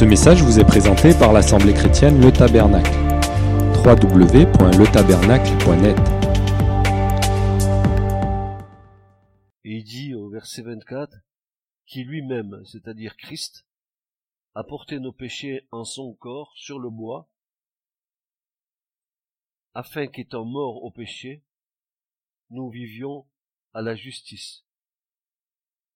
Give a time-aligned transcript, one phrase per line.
[0.00, 2.90] Ce message vous est présenté par l'Assemblée chrétienne Le Tabernacle.
[3.84, 5.98] www.letabernacle.net
[9.62, 11.18] Et il dit au verset 24,
[11.84, 13.66] qui lui-même, c'est-à-dire Christ,
[14.54, 17.28] a porté nos péchés en son corps sur le bois,
[19.74, 21.44] afin qu'étant morts au péché,
[22.48, 23.26] nous vivions
[23.74, 24.64] à la justice,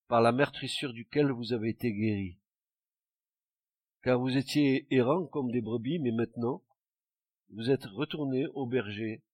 [0.08, 2.38] par la meurtrissure duquel vous avez été guéris.
[4.04, 6.62] Car vous étiez errants comme des brebis, mais maintenant,
[7.48, 9.24] vous êtes retournés au berger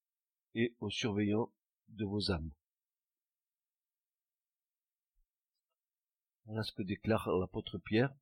[0.54, 1.52] et aux surveillants
[1.88, 2.52] de vos âmes.
[6.44, 8.14] Voilà ce que déclare l'apôtre Pierre.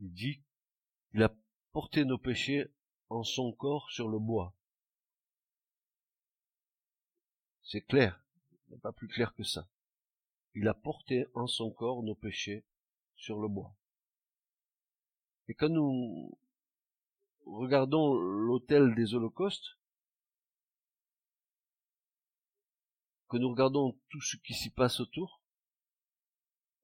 [0.00, 0.42] Il dit
[1.12, 1.32] qu'il a
[1.70, 2.66] porté nos péchés
[3.08, 4.52] en son corps sur le bois.
[7.62, 8.20] C'est clair,
[8.82, 9.68] pas plus clair que ça.
[10.56, 12.64] Il a porté en son corps nos péchés
[13.20, 13.74] sur le bois.
[15.48, 16.38] Et quand nous
[17.44, 19.78] regardons l'autel des holocaustes,
[23.28, 25.42] que nous regardons tout ce qui s'y passe autour,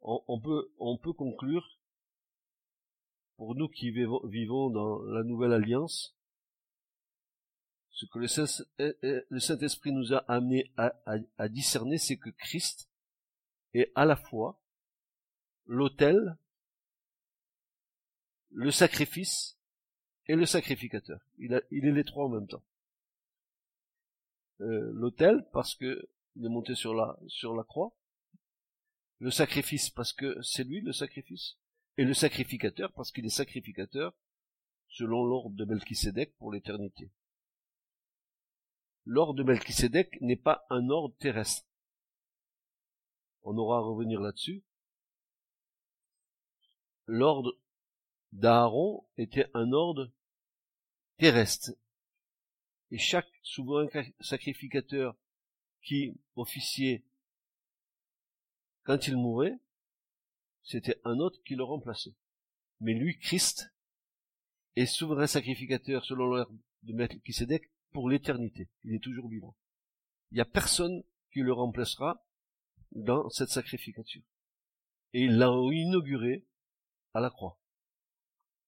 [0.03, 1.81] on, peut, on peut conclure,
[3.37, 6.17] pour nous qui vivons dans la nouvelle alliance,
[7.91, 12.91] ce que le Saint-Esprit nous a amené à, discerner, c'est que Christ
[13.75, 14.61] est à la fois
[15.67, 16.37] l'autel,
[18.51, 19.59] le sacrifice
[20.27, 21.21] et le sacrificateur.
[21.39, 22.65] Il, est les trois en même temps.
[24.61, 27.95] Euh, l'autel parce que il est monté sur la sur la croix,
[29.19, 31.59] le sacrifice parce que c'est lui le sacrifice,
[31.99, 34.15] et le sacrificateur parce qu'il est sacrificateur
[34.89, 37.11] selon l'ordre de Melchisédek pour l'éternité.
[39.05, 41.67] L'ordre de Melchisédek n'est pas un ordre terrestre.
[43.43, 44.65] On aura à revenir là-dessus.
[47.07, 47.59] L'ordre
[48.33, 50.11] d'Aaron était un ordre
[51.19, 51.71] terrestre.
[52.91, 53.89] Et chaque souverain
[54.21, 55.17] sacrificateur
[55.83, 57.05] qui officiait
[58.85, 59.59] quand il mourait,
[60.63, 62.15] c'était un autre qui le remplaçait.
[62.81, 63.73] Mais lui, Christ,
[64.77, 68.69] est souverain sacrificateur selon l'ordre de Melchizedek pour l'éternité.
[68.85, 69.57] Il est toujours vivant.
[70.31, 71.03] Il n'y a personne
[71.33, 72.25] qui le remplacera
[72.93, 74.23] dans cette sacrificature.
[75.13, 76.45] Et il l'a inauguré
[77.17, 77.59] à la croix.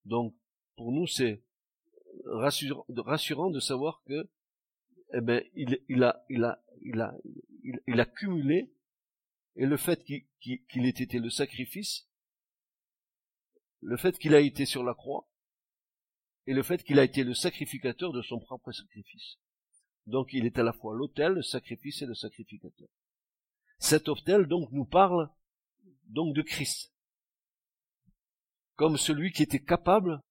[0.06, 0.34] Donc,
[0.76, 1.44] pour nous, c'est
[2.24, 4.26] rassurant, de savoir que,
[5.12, 8.72] eh ben, il, a cumulé
[9.56, 12.08] et le fait qu'il ait été le sacrifice,
[13.82, 15.28] le fait qu'il a été sur la croix,
[16.46, 19.36] et le fait qu'il a été le sacrificateur de son propre sacrifice.
[20.06, 22.88] Donc il est à la fois l'autel, le sacrifice et le sacrificateur.
[23.78, 25.28] Cet autel donc nous parle
[26.06, 26.94] donc de Christ,
[28.78, 30.22] comme celui qui était capable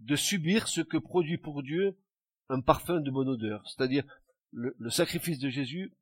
[0.00, 1.96] de subir ce que produit pour Dieu
[2.48, 4.04] un parfum de bonne odeur, c'est-à-dire
[4.50, 5.96] le, sacrifice de Jésus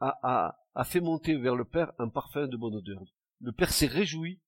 [0.00, 0.56] a,
[0.86, 3.02] fait monter vers le Père un parfum de bonne odeur.
[3.40, 4.40] Le Père s'est réjoui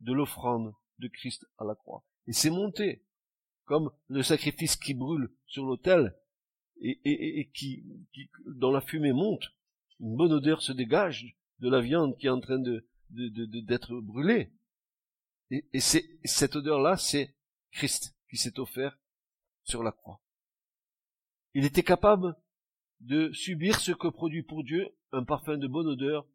[0.00, 2.04] de l'offrande de Christ à la croix.
[2.26, 3.02] Et c'est monté
[3.64, 6.14] comme le sacrifice qui brûle sur l'autel
[6.82, 7.82] et, qui,
[8.12, 9.54] qui, dans la fumée monte.
[10.00, 14.52] Une bonne odeur se dégage de la viande qui est en train de, d'être brûlée.
[15.50, 17.34] Et, et c'est, cette odeur-là, c'est
[17.72, 18.98] Christ qui s'est offert
[19.62, 20.20] sur la croix.
[21.54, 22.36] Il était capable
[23.00, 26.26] de subir ce que produit pour Dieu un parfum de bonne odeur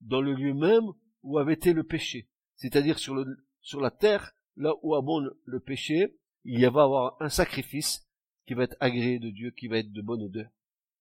[0.00, 0.92] dans le lieu même
[1.22, 2.28] où avait été le péché.
[2.56, 7.16] C'est-à-dire sur, le, sur la terre, là où abonde le péché, il y va avoir
[7.20, 8.08] un sacrifice
[8.46, 10.50] qui va être agréé de Dieu, qui va être de bonne odeur,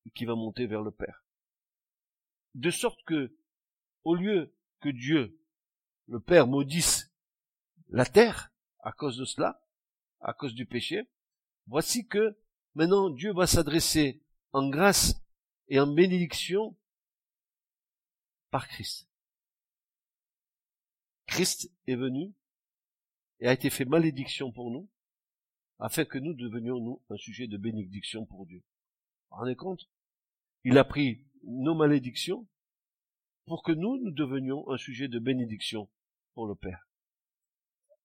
[0.05, 1.23] et qui va monter vers le Père.
[2.55, 3.35] De sorte que,
[4.03, 5.39] au lieu que Dieu,
[6.07, 7.11] le Père, maudisse
[7.89, 9.61] la terre à cause de cela,
[10.21, 11.09] à cause du péché,
[11.67, 12.37] voici que
[12.75, 15.21] maintenant Dieu va s'adresser en grâce
[15.67, 16.77] et en bénédiction
[18.49, 19.07] par Christ.
[21.27, 22.33] Christ est venu
[23.39, 24.89] et a été fait malédiction pour nous,
[25.77, 28.59] afin que nous devenions, nous, un sujet de bénédiction pour Dieu.
[29.29, 29.89] Vous vous rendez compte?
[30.63, 32.47] Il a pris nos malédictions
[33.49, 35.89] pour que nous, nous devenions un sujet de bénédiction
[36.35, 36.87] pour le Père.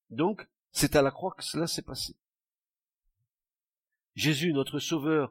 [0.09, 2.17] Donc, c'est à la croix que cela s'est passé.
[4.15, 5.31] Jésus, notre Sauveur,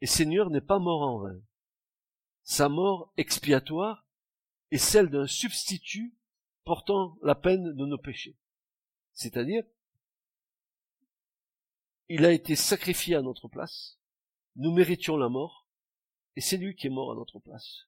[0.00, 1.40] et Seigneur n'est pas mort en vain.
[2.42, 4.04] Sa mort expiatoire
[4.72, 6.16] est celle d'un substitut
[6.64, 8.36] portant la peine de nos péchés.
[9.12, 9.62] C'est-à-dire,
[12.08, 14.00] il a été sacrifié à notre place,
[14.56, 15.68] nous méritions la mort,
[16.34, 17.86] et c'est lui qui est mort à notre place.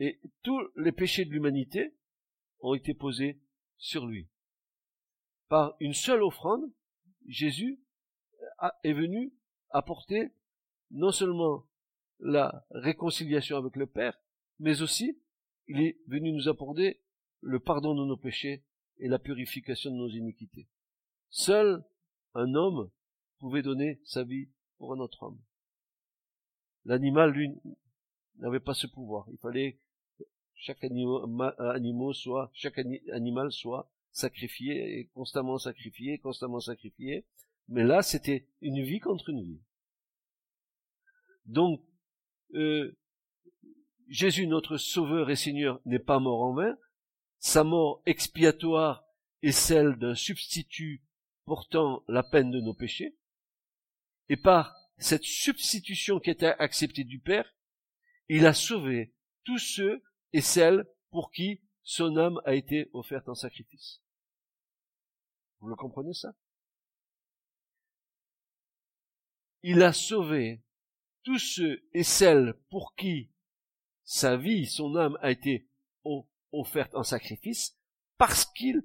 [0.00, 1.94] Et tous les péchés de l'humanité
[2.60, 3.40] ont été posés
[3.76, 4.28] sur lui.
[5.48, 6.70] Par une seule offrande,
[7.26, 7.80] Jésus
[8.82, 9.32] est venu
[9.70, 10.32] apporter
[10.90, 11.66] non seulement
[12.20, 14.18] la réconciliation avec le Père,
[14.58, 15.18] mais aussi
[15.66, 17.00] il est venu nous apporter
[17.40, 18.64] le pardon de nos péchés
[18.98, 20.68] et la purification de nos iniquités.
[21.30, 21.84] Seul
[22.34, 22.90] un homme
[23.38, 24.48] pouvait donner sa vie
[24.78, 25.40] pour un autre homme.
[26.84, 27.50] L'animal, lui,
[28.36, 29.26] n'avait pas ce pouvoir.
[29.30, 29.78] Il fallait
[30.64, 32.78] chaque animal, soit, chaque
[33.12, 37.26] animal soit sacrifié et constamment sacrifié, constamment sacrifié.
[37.68, 39.60] Mais là, c'était une vie contre une vie.
[41.44, 41.82] Donc,
[42.54, 42.96] euh,
[44.08, 46.78] Jésus, notre Sauveur et Seigneur, n'est pas mort en vain.
[47.40, 49.04] Sa mort expiatoire
[49.42, 51.02] est celle d'un substitut
[51.44, 53.18] portant la peine de nos péchés.
[54.30, 57.54] Et par cette substitution qui était acceptée du Père,
[58.30, 59.12] il a sauvé
[59.44, 60.02] tous ceux
[60.34, 64.02] et celles pour qui son âme a été offerte en sacrifice.
[65.60, 66.34] Vous le comprenez ça?
[69.62, 70.60] Il a sauvé
[71.22, 73.30] tous ceux et celles pour qui
[74.02, 75.70] sa vie, son âme a été
[76.50, 77.78] offerte en sacrifice,
[78.18, 78.82] parce qu'il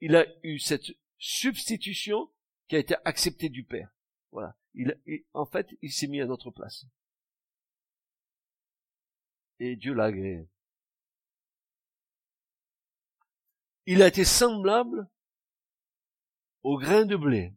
[0.00, 2.30] il a eu cette substitution
[2.68, 3.94] qui a été acceptée du Père.
[4.32, 4.56] Voilà.
[4.74, 4.98] Il,
[5.32, 6.86] en fait, il s'est mis à notre place.
[9.58, 10.48] Et Dieu l'a agréé.
[13.86, 15.08] Il a été semblable
[16.62, 17.54] au grain de blé,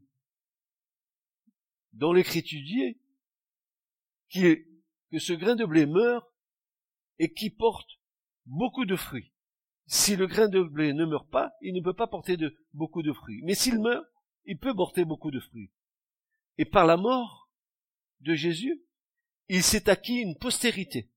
[1.94, 2.98] dont l'écriture dit
[4.30, 6.28] que ce grain de blé meurt
[7.18, 8.00] et qui porte
[8.46, 9.34] beaucoup de fruits.
[9.88, 12.38] Si le grain de blé ne meurt pas, il ne peut pas porter
[12.74, 13.42] beaucoup de fruits.
[13.44, 14.06] Mais s'il meurt,
[14.46, 15.72] il peut porter beaucoup de fruits.
[16.60, 17.50] Et par la mort
[18.20, 18.84] de Jésus,
[19.48, 21.10] il s'est acquis une postérité.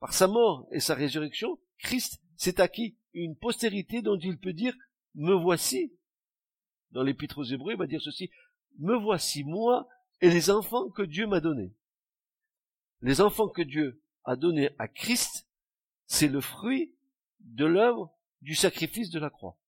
[0.00, 4.74] Par sa mort et sa résurrection, Christ s'est acquis une postérité dont il peut dire,
[5.14, 5.92] me voici.
[6.92, 8.30] Dans l'épître aux Hébreux, il va dire ceci,
[8.78, 9.88] me voici, moi
[10.20, 11.72] et les enfants que Dieu m'a donnés.
[13.02, 15.46] Les enfants que Dieu a donnés à Christ,
[16.06, 16.94] c'est le fruit
[17.40, 19.58] de l'œuvre du sacrifice de la croix.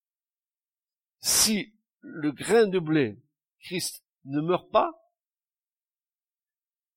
[1.21, 3.23] Si le grain de blé,
[3.61, 5.13] Christ, ne meurt pas,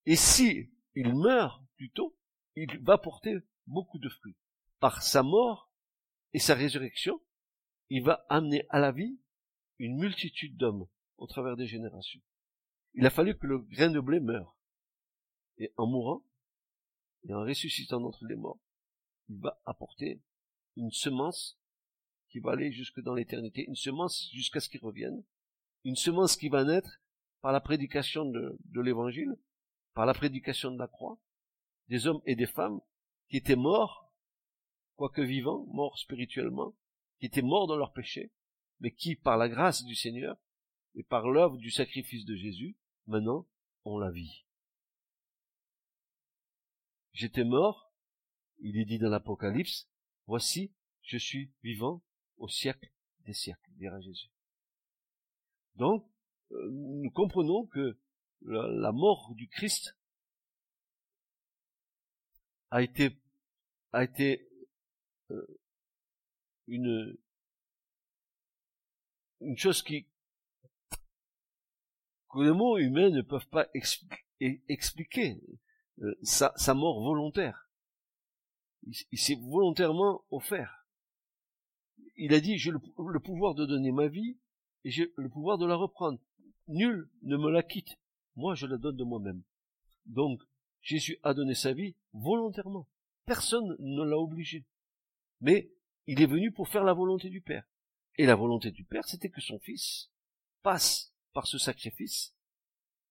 [0.05, 2.15] et si il meurt plutôt,
[2.55, 3.35] il va porter
[3.67, 4.35] beaucoup de fruits.
[4.79, 5.71] Par sa mort
[6.33, 7.21] et sa résurrection,
[7.89, 9.19] il va amener à la vie
[9.79, 12.21] une multitude d'hommes au travers des générations.
[12.93, 14.55] Il a fallu que le grain de blé meure.
[15.57, 16.23] Et en mourant,
[17.27, 18.59] et en ressuscitant d'entre les morts,
[19.29, 20.21] il va apporter
[20.75, 21.59] une semence
[22.29, 25.23] qui va aller jusque dans l'éternité, une semence jusqu'à ce qu'il revienne,
[25.83, 26.99] une semence qui va naître
[27.41, 29.35] par la prédication de, l'évangile,
[29.93, 31.19] par la prédication de la croix,
[31.87, 32.79] des hommes et des femmes
[33.29, 34.11] qui étaient morts,
[34.95, 36.75] quoique vivants, morts spirituellement,
[37.19, 38.31] qui étaient morts dans leur péché,
[38.79, 40.37] mais qui, par la grâce du Seigneur
[40.95, 42.77] et par l'œuvre du sacrifice de Jésus,
[43.07, 43.47] maintenant
[43.85, 44.45] ont la vie.
[47.13, 47.93] J'étais mort,
[48.59, 49.89] il est dit dans l'Apocalypse,
[50.25, 52.03] voici, je suis vivant
[52.37, 52.91] au siècle
[53.25, 54.29] des siècles, dira Jésus.
[55.75, 56.05] Donc,
[56.51, 57.99] euh, nous comprenons que
[58.41, 59.97] la, mort du Christ
[62.73, 63.15] a été
[63.91, 64.49] a été
[65.29, 65.59] euh,
[66.65, 67.15] une
[69.41, 70.07] une chose qui
[72.31, 73.67] que les mots humains ne peuvent pas
[74.67, 75.39] expliquer
[76.01, 77.69] euh, sa, sa, mort volontaire.
[78.87, 80.87] Il, il s'est volontairement offert.
[82.15, 84.39] Il a dit j'ai le, le pouvoir de donner ma vie
[84.83, 86.19] et j'ai le pouvoir de la reprendre.
[86.67, 87.99] Nul ne me la quitte.
[88.35, 89.43] Moi, je la donne de moi-même.
[90.07, 90.41] Donc,
[90.81, 92.87] Jésus a donné sa vie volontairement.
[93.25, 94.65] Personne ne l'a obligé.
[95.41, 95.71] Mais
[96.07, 97.65] il est venu pour faire la volonté du Père.
[98.15, 100.09] Et la volonté du Père, c'était que son Fils
[100.61, 102.35] passe par ce sacrifice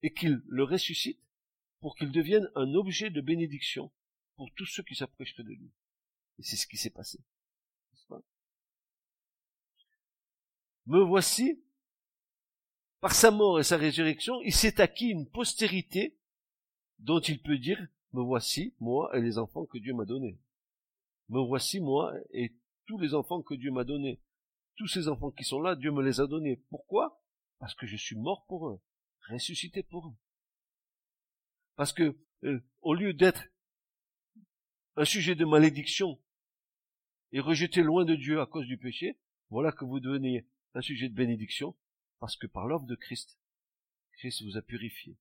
[0.02, 1.20] et qu'il le ressuscite
[1.80, 3.90] pour qu'il devienne un objet de bénédiction
[4.36, 5.72] pour tous ceux qui s'approchent de lui.
[6.38, 7.18] Et c'est ce qui s'est passé.
[10.86, 11.62] Me voici
[13.00, 16.16] par sa mort et sa résurrection, il s'est acquis une postérité
[16.98, 20.38] dont il peut dire, me voici, moi et les enfants que Dieu m'a donnés.
[21.28, 22.54] Me voici, moi et
[22.86, 24.20] tous les enfants que Dieu m'a donnés.
[24.76, 26.56] Tous ces enfants qui sont là, Dieu me les a donnés.
[26.68, 27.22] Pourquoi?
[27.58, 28.80] Parce que je suis mort pour eux,
[29.28, 30.16] ressuscité pour eux.
[31.76, 33.44] Parce que, euh, au lieu d'être
[34.96, 36.20] un sujet de malédiction
[37.32, 41.08] et rejeté loin de Dieu à cause du péché, voilà que vous devenez un sujet
[41.08, 41.76] de bénédiction
[42.18, 43.38] parce que par l'œuvre de Christ,
[44.18, 45.16] Christ vous a purifié.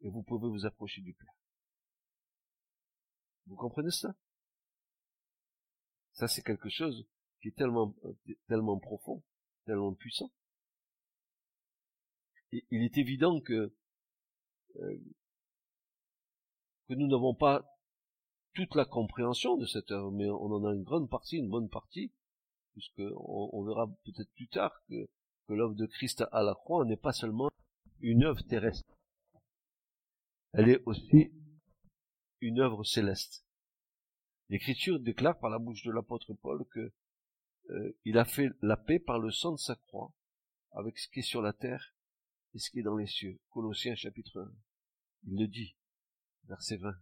[0.00, 1.37] Et vous pouvez vous approcher du Père.
[3.48, 4.14] Vous comprenez ça?
[6.12, 7.06] Ça, c'est quelque chose
[7.40, 7.94] qui est tellement,
[8.48, 9.22] tellement profond,
[9.64, 10.30] tellement puissant.
[12.52, 13.74] Il est évident que,
[14.76, 14.98] euh,
[16.88, 17.64] que nous n'avons pas
[18.54, 21.68] toute la compréhension de cette œuvre, mais on en a une grande partie, une bonne
[21.68, 22.12] partie,
[22.72, 25.08] puisque on, verra peut-être plus tard que,
[25.46, 27.50] que l'œuvre de Christ à la croix n'est pas seulement
[28.00, 28.98] une œuvre terrestre.
[30.52, 31.30] Elle est aussi
[32.40, 33.44] une œuvre céleste.
[34.48, 36.92] L'Écriture déclare par la bouche de l'apôtre Paul que
[37.70, 40.14] euh, il a fait la paix par le sang de sa croix
[40.72, 41.94] avec ce qui est sur la terre
[42.54, 43.38] et ce qui est dans les cieux.
[43.50, 44.52] Colossiens chapitre 1.
[45.24, 45.76] Il le dit,
[46.44, 46.94] verset 20.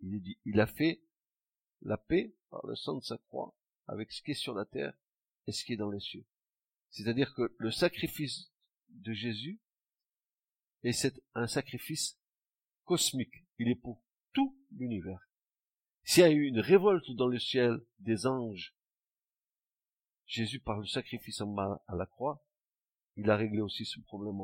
[0.00, 1.02] Il dit, il a fait
[1.82, 3.54] la paix par le sang de sa croix
[3.86, 4.94] avec ce qui est sur la terre
[5.46, 6.24] et ce qui est dans les cieux.
[6.90, 8.50] C'est-à-dire que le sacrifice
[8.88, 9.60] de Jésus
[10.82, 12.18] est un sacrifice
[12.84, 13.46] cosmique.
[13.58, 15.28] Il est pour tout l'univers.
[16.04, 18.74] S'il y a eu une révolte dans le ciel des anges,
[20.26, 22.44] Jésus, par le sacrifice en à la croix,
[23.16, 24.40] il a réglé aussi ce problème.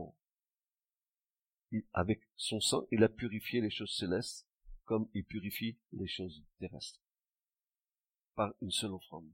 [1.93, 4.47] avec son sang, il a purifié les choses célestes
[4.85, 7.01] comme il purifie les choses terrestres.
[8.35, 9.31] Par une seule offrande.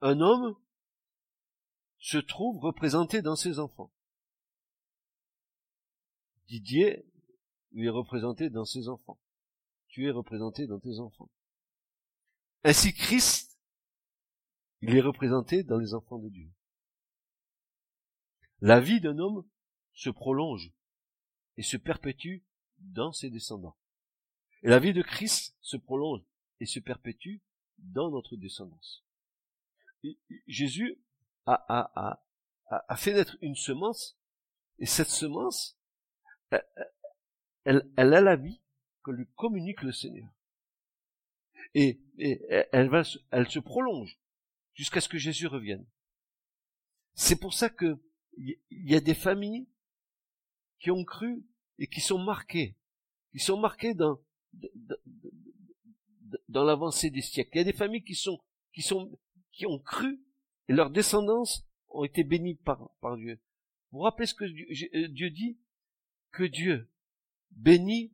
[0.00, 0.56] Un homme
[1.98, 3.92] se trouve représenté dans ses enfants.
[6.48, 7.04] Didier
[7.72, 9.20] lui est représenté dans ses enfants.
[9.88, 11.30] Tu es représenté dans tes enfants.
[12.64, 13.58] Ainsi Christ,
[14.80, 16.50] il est représenté dans les enfants de Dieu.
[18.60, 19.46] La vie d'un homme
[19.92, 20.72] se prolonge
[21.56, 22.44] et se perpétue
[22.78, 23.76] dans ses descendants.
[24.62, 26.22] Et la vie de Christ se prolonge
[26.60, 27.42] et se perpétue
[27.78, 29.04] dans notre descendance.
[30.46, 31.00] Jésus
[31.46, 32.20] a, a,
[32.70, 34.18] a, a, fait naître une semence,
[34.78, 35.78] et cette semence,
[36.50, 38.60] elle, elle, a la vie
[39.02, 40.28] que lui communique le Seigneur.
[41.74, 42.00] Et,
[42.72, 44.18] elle, va, elle se prolonge
[44.74, 45.86] jusqu'à ce que Jésus revienne.
[47.14, 47.98] C'est pour ça que
[48.38, 49.66] il y a des familles
[50.78, 51.44] qui ont cru
[51.78, 52.76] et qui sont marquées,
[53.32, 54.20] qui sont marquées dans,
[56.48, 57.50] dans l'avancée des siècles.
[57.54, 58.38] Il y a des familles qui sont,
[58.72, 59.18] qui sont,
[59.52, 60.22] qui ont cru
[60.68, 63.40] et leurs descendances ont été bénies par, par Dieu.
[63.90, 65.58] Vous vous rappelez ce que Dieu, euh, Dieu dit?
[66.36, 66.86] Que Dieu
[67.52, 68.12] bénit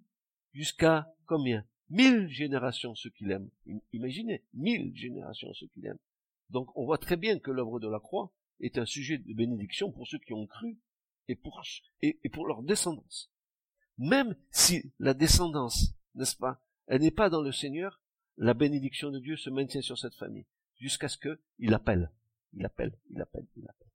[0.52, 1.66] jusqu'à combien?
[1.90, 3.50] Mille générations ceux qu'il aime.
[3.92, 5.98] Imaginez, mille générations ceux qu'il aime.
[6.48, 9.90] Donc on voit très bien que l'œuvre de la croix est un sujet de bénédiction
[9.90, 10.78] pour ceux qui ont cru
[11.26, 11.64] et pour,
[12.00, 13.32] et, pour leur descendance.
[13.98, 18.00] Même si la descendance, n'est-ce pas, elle n'est pas dans le Seigneur,
[18.36, 22.12] la bénédiction de Dieu se maintient sur cette famille, jusqu'à ce qu'il appelle,
[22.52, 23.90] il appelle, il appelle, il appelle.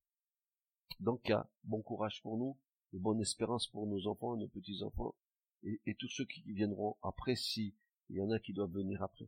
[0.99, 2.57] Donc il y a bon courage pour nous,
[2.93, 5.15] de bonne espérance pour nos enfants nos petits-enfants,
[5.63, 7.75] et, et, tous ceux qui viendront après, si
[8.09, 9.27] il y en a qui doivent venir après.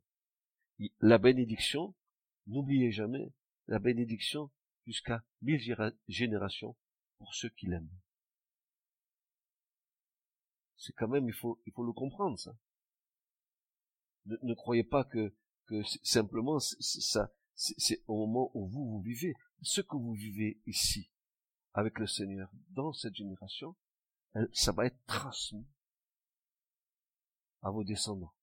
[1.02, 1.96] La bénédiction,
[2.48, 3.34] n'oubliez jamais,
[3.68, 4.50] la bénédiction
[4.86, 5.62] jusqu'à mille
[6.08, 6.76] générations
[7.18, 7.90] pour ceux qui l'aiment.
[10.78, 12.56] C'est quand même, il faut, il faut le comprendre, ça.
[14.26, 15.36] Ne, croyez pas que,
[15.66, 19.34] que simplement, ça, c'est au moment où vous, vous vivez.
[19.62, 21.12] Ce que vous vivez ici,
[21.74, 23.76] avec le Seigneur, dans cette génération,
[24.54, 25.68] ça va être transmis
[27.62, 28.34] à vos descendants.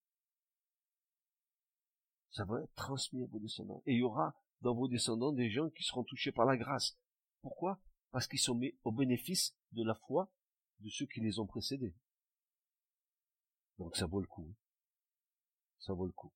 [2.31, 3.83] Ça va être transmis à vos descendants.
[3.87, 6.99] Et il y aura dans vos descendants des gens qui seront touchés par la grâce.
[7.41, 7.81] Pourquoi?
[8.11, 10.31] Parce qu'ils sont mis au bénéfice de la foi
[10.81, 11.95] de ceux qui les ont précédés.
[13.79, 14.55] Donc ça vaut le coup.
[15.79, 16.33] Ça vaut le coup.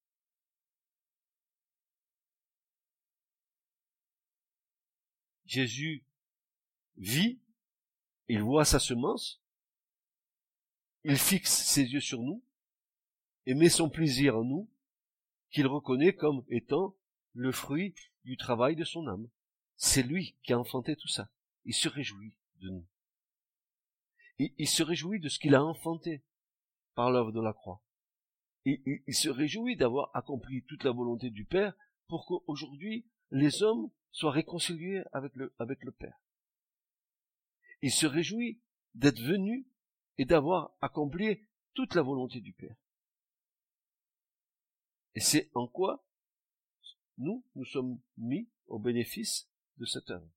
[5.45, 6.05] Jésus
[7.01, 7.41] vit,
[8.29, 9.43] il voit sa semence,
[11.03, 12.45] il fixe ses yeux sur nous,
[13.47, 14.71] et met son plaisir en nous,
[15.51, 16.95] qu'il reconnaît comme étant
[17.33, 19.29] le fruit du travail de son âme.
[19.77, 21.31] C'est lui qui a enfanté tout ça.
[21.65, 22.87] Il se réjouit de nous.
[24.39, 26.23] Il, se réjouit de ce qu'il a enfanté
[26.95, 27.83] par l'œuvre de la croix.
[28.65, 31.75] Il, se réjouit d'avoir accompli toute la volonté du Père
[32.09, 36.19] pour qu'aujourd'hui les hommes soient réconciliés avec le Père.
[37.83, 38.61] Il se réjouit
[38.95, 39.67] d'être venu
[40.19, 42.77] et d'avoir accompli toute la volonté du Père.
[45.15, 46.05] Et c'est en quoi
[47.19, 50.29] nous, nous sommes mis au bénéfice de cette œuvre.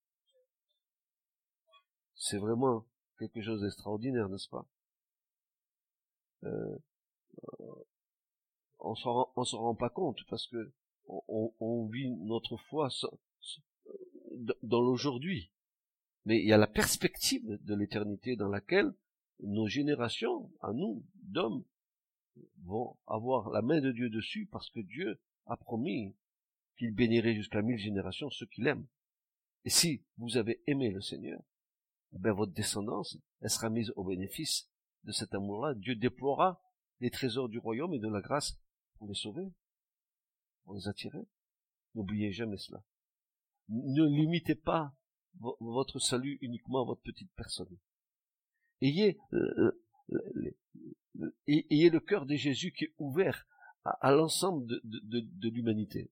[2.16, 2.86] C'est vraiment
[3.20, 4.68] quelque chose d'extraordinaire, n'est-ce pas?
[6.44, 6.78] Euh,
[8.80, 10.74] On s'en rend, s'en rend pas compte parce que
[11.08, 12.90] on, on vit notre foi
[14.62, 15.52] dans l'aujourd'hui.
[16.26, 18.94] Mais il y a la perspective de l'éternité dans laquelle
[19.42, 21.64] nos générations, à nous, d'hommes,
[22.64, 26.16] vont avoir la main de Dieu dessus parce que Dieu a promis
[26.78, 28.88] qu'il bénirait jusqu'à mille générations ceux qu'il aime.
[29.66, 31.42] Et si vous avez aimé le Seigneur,
[32.12, 34.70] ben votre descendance, elle sera mise au bénéfice
[35.04, 35.74] de cet amour-là.
[35.74, 36.62] Dieu déploiera
[37.00, 38.58] les trésors du royaume et de la grâce
[38.98, 39.46] pour les sauver,
[40.64, 41.26] pour les attirer.
[41.96, 42.84] N'oubliez jamais cela.
[43.70, 44.96] Ne limitez pas
[45.40, 47.78] votre salut uniquement à votre petite personne.
[48.82, 49.72] Ayez, euh,
[50.12, 53.48] euh, ayez le cœur de Jésus qui est ouvert
[53.86, 56.12] à, l'ensemble de, l'humanité.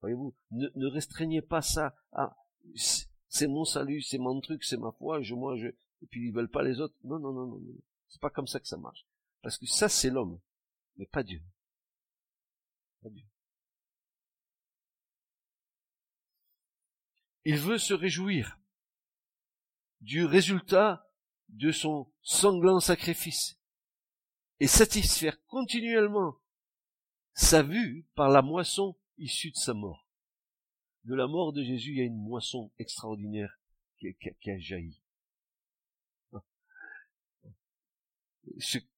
[0.00, 2.36] Voyez-vous, ne, ne, restreignez pas ça à
[3.28, 6.32] c'est mon salut, c'est mon truc, c'est ma foi, je moi je et puis ils
[6.32, 6.94] veulent pas les autres.
[7.04, 7.74] Non non non non non.
[8.08, 9.06] C'est pas comme ça que ça marche.
[9.42, 10.40] Parce que ça c'est l'homme,
[10.96, 11.42] mais pas Dieu.
[13.02, 13.24] Pas Dieu.
[17.48, 18.58] Il veut se réjouir
[20.00, 21.08] du résultat
[21.48, 23.56] de son sanglant sacrifice
[24.58, 26.40] et satisfaire continuellement
[27.34, 30.08] sa vue par la moisson issue de sa mort.
[31.04, 33.60] De la mort de Jésus, il y a une moisson extraordinaire
[34.00, 35.00] qui, a jailli.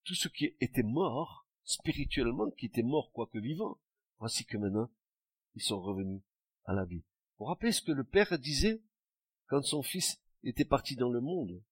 [0.04, 3.78] tout ce qui était mort, spirituellement, qui était mort quoique vivant,
[4.20, 4.90] voici que maintenant,
[5.54, 6.22] ils sont revenus
[6.64, 7.04] à la vie.
[7.38, 8.82] Vous rappelez ce que le Père disait
[9.46, 11.62] quand son Fils était parti dans le monde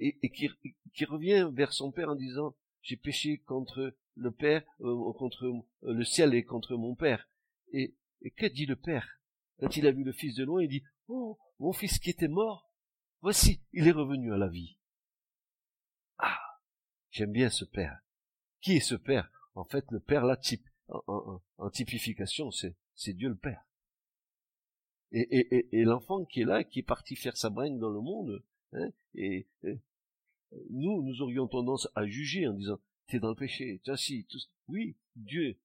[0.00, 5.46] et, qui, revient vers son Père en disant j'ai péché contre le Père, euh, contre
[5.46, 7.28] euh, le ciel et contre mon Père.
[7.72, 7.96] Et,
[8.36, 9.20] que dit le Père
[9.60, 12.28] Quand il a vu le Fils de loin, il dit Oh, mon Fils qui était
[12.28, 12.72] mort,
[13.20, 14.78] voici, il est revenu à la vie.
[16.18, 16.38] Ah,
[17.10, 18.00] j'aime bien ce Père.
[18.60, 19.30] Qui est ce Père?
[19.54, 23.67] En fait, le Père, la type, en typification, c'est Dieu le Père.
[25.12, 28.90] Et, l'enfant qui est là, qui est parti faire sa bringue dans le monde, hein,
[29.14, 29.46] et,
[30.70, 34.38] nous, nous aurions tendance à juger en disant, t'es dans le péché, tu si, tout...
[34.68, 35.58] oui, Dieu,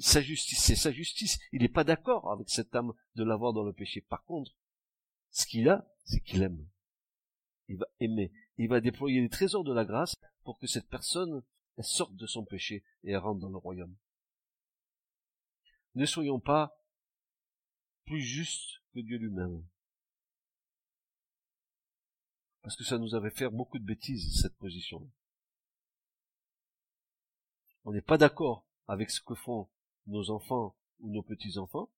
[0.00, 3.64] sa justice, c'est sa justice, il n'est pas d'accord avec cette âme de l'avoir dans
[3.64, 4.00] le péché.
[4.00, 4.54] Par contre,
[5.30, 6.66] ce qu'il a, c'est qu'il aime.
[7.68, 8.32] Il va aimer.
[8.56, 11.42] Il va déployer les trésors de la grâce pour que cette personne
[11.80, 13.94] sorte de son péché et elle rentre dans le royaume.
[15.94, 16.82] Ne soyons pas
[18.04, 19.64] plus justes Dieu lui-même.
[22.62, 25.10] Parce que ça nous avait fait beaucoup de bêtises, cette position.
[27.84, 29.68] On n'est pas d'accord avec ce que font
[30.06, 31.90] nos enfants ou nos petits-enfants,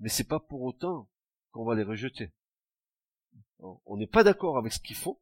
[0.00, 1.08] mais c'est pas pour autant
[1.52, 2.32] qu'on va les rejeter.
[3.58, 5.20] On n'est pas d'accord avec ce qu'ils font,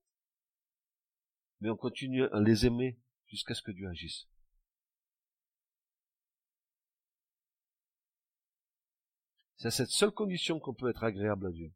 [1.61, 4.29] mais on continue à les aimer jusqu'à ce que Dieu agisse.
[9.59, 11.73] C'est à cette seule condition qu'on peut être agréable à Dieu.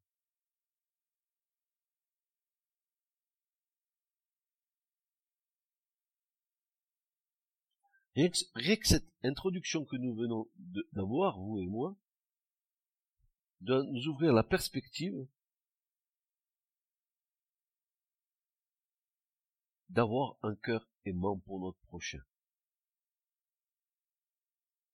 [8.14, 10.48] Rien que, cette introduction que nous venons
[10.92, 11.96] d'avoir, vous et moi,
[13.60, 15.26] doit nous ouvrir la perspective
[19.88, 22.22] d'avoir un cœur aimant pour notre prochain.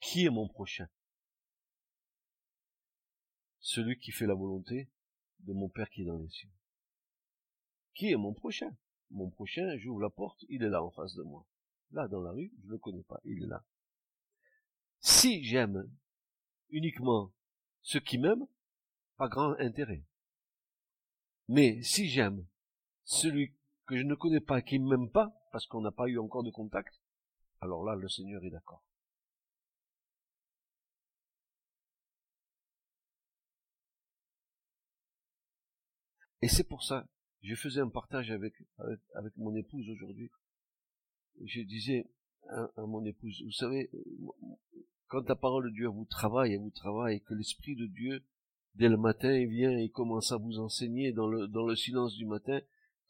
[0.01, 0.89] Qui est mon prochain?
[3.71, 4.89] Celui qui fait la volonté
[5.41, 6.49] de mon Père qui est dans les cieux.
[7.93, 8.75] Qui est mon prochain?
[9.11, 11.47] Mon prochain, j'ouvre la porte, il est là en face de moi.
[11.91, 13.63] Là, dans la rue, je le connais pas, il est là.
[15.01, 15.87] Si j'aime
[16.71, 17.31] uniquement
[17.83, 18.49] ceux qui m'aiment,
[19.19, 20.03] pas grand intérêt.
[21.49, 22.47] Mais si j'aime
[23.05, 23.55] celui
[23.85, 26.43] que je ne connais pas, qui ne m'aime pas, parce qu'on n'a pas eu encore
[26.43, 27.03] de contact,
[27.61, 28.88] alors là, le Seigneur est d'accord.
[36.43, 37.09] Et c'est pour ça,
[37.43, 38.55] je faisais un partage avec,
[39.15, 40.31] avec mon épouse aujourd'hui
[41.45, 42.07] je disais
[42.49, 43.91] à, mon épouse, vous savez,
[45.09, 48.25] quand la parole de Dieu vous travaille, elle vous travaille, que l'Esprit de Dieu,
[48.75, 52.15] dès le matin, il vient et commence à vous enseigner dans le, dans le silence
[52.15, 52.61] du matin,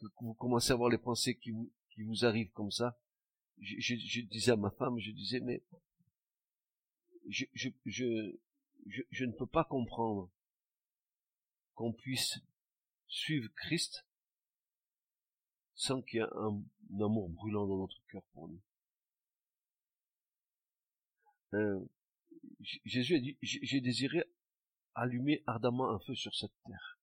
[0.00, 2.98] que vous commencez à avoir les pensées qui vous, qui vous arrivent comme ça.
[3.60, 5.62] Je, je, je disais à ma femme, je disais, mais
[7.28, 8.32] je, je, je,
[9.10, 10.30] je ne peux pas comprendre
[11.74, 12.38] qu'on puisse
[13.08, 14.06] suivre Christ
[15.74, 16.62] sans qu'il y ait un,
[17.00, 18.60] amour brûlant dans notre cœur pour lui.
[21.54, 21.80] Euh,
[22.84, 24.24] Jésus a dit, j'ai désiré
[24.94, 26.98] allumer ardemment un feu sur cette terre.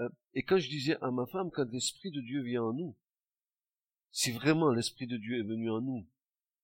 [0.00, 2.96] Euh, et quand je disais à ma femme, quand l'Esprit de Dieu vient en nous,
[4.10, 6.06] si vraiment l'Esprit de Dieu est venu en nous,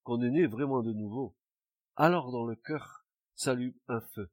[0.02, 1.34] qu'on est né vraiment de nouveau,
[1.96, 4.30] alors dans le cœur s'allume un feu.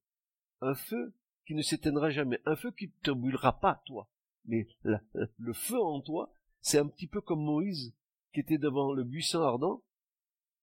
[0.60, 4.10] Un feu qui ne s'éteindra jamais, un feu qui ne te brûlera pas, toi,
[4.46, 7.94] mais le feu en toi, c'est un petit peu comme Moïse
[8.34, 9.84] qui était devant le buisson ardent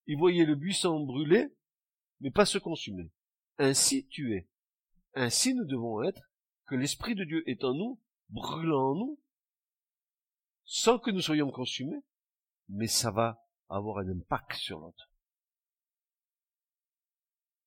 [0.09, 1.55] il voyait le buisson brûler,
[2.21, 3.13] mais pas se consumer.
[3.59, 4.49] Ainsi tu es.
[5.15, 6.23] Ainsi nous devons être,
[6.67, 9.21] que l'Esprit de Dieu est en nous, brûlant en nous,
[10.65, 12.03] sans que nous soyons consumés,
[12.71, 15.11] mais ça va avoir un impact sur l'autre.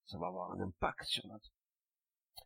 [0.08, 1.52] Ça va avoir un impact sur l'autre.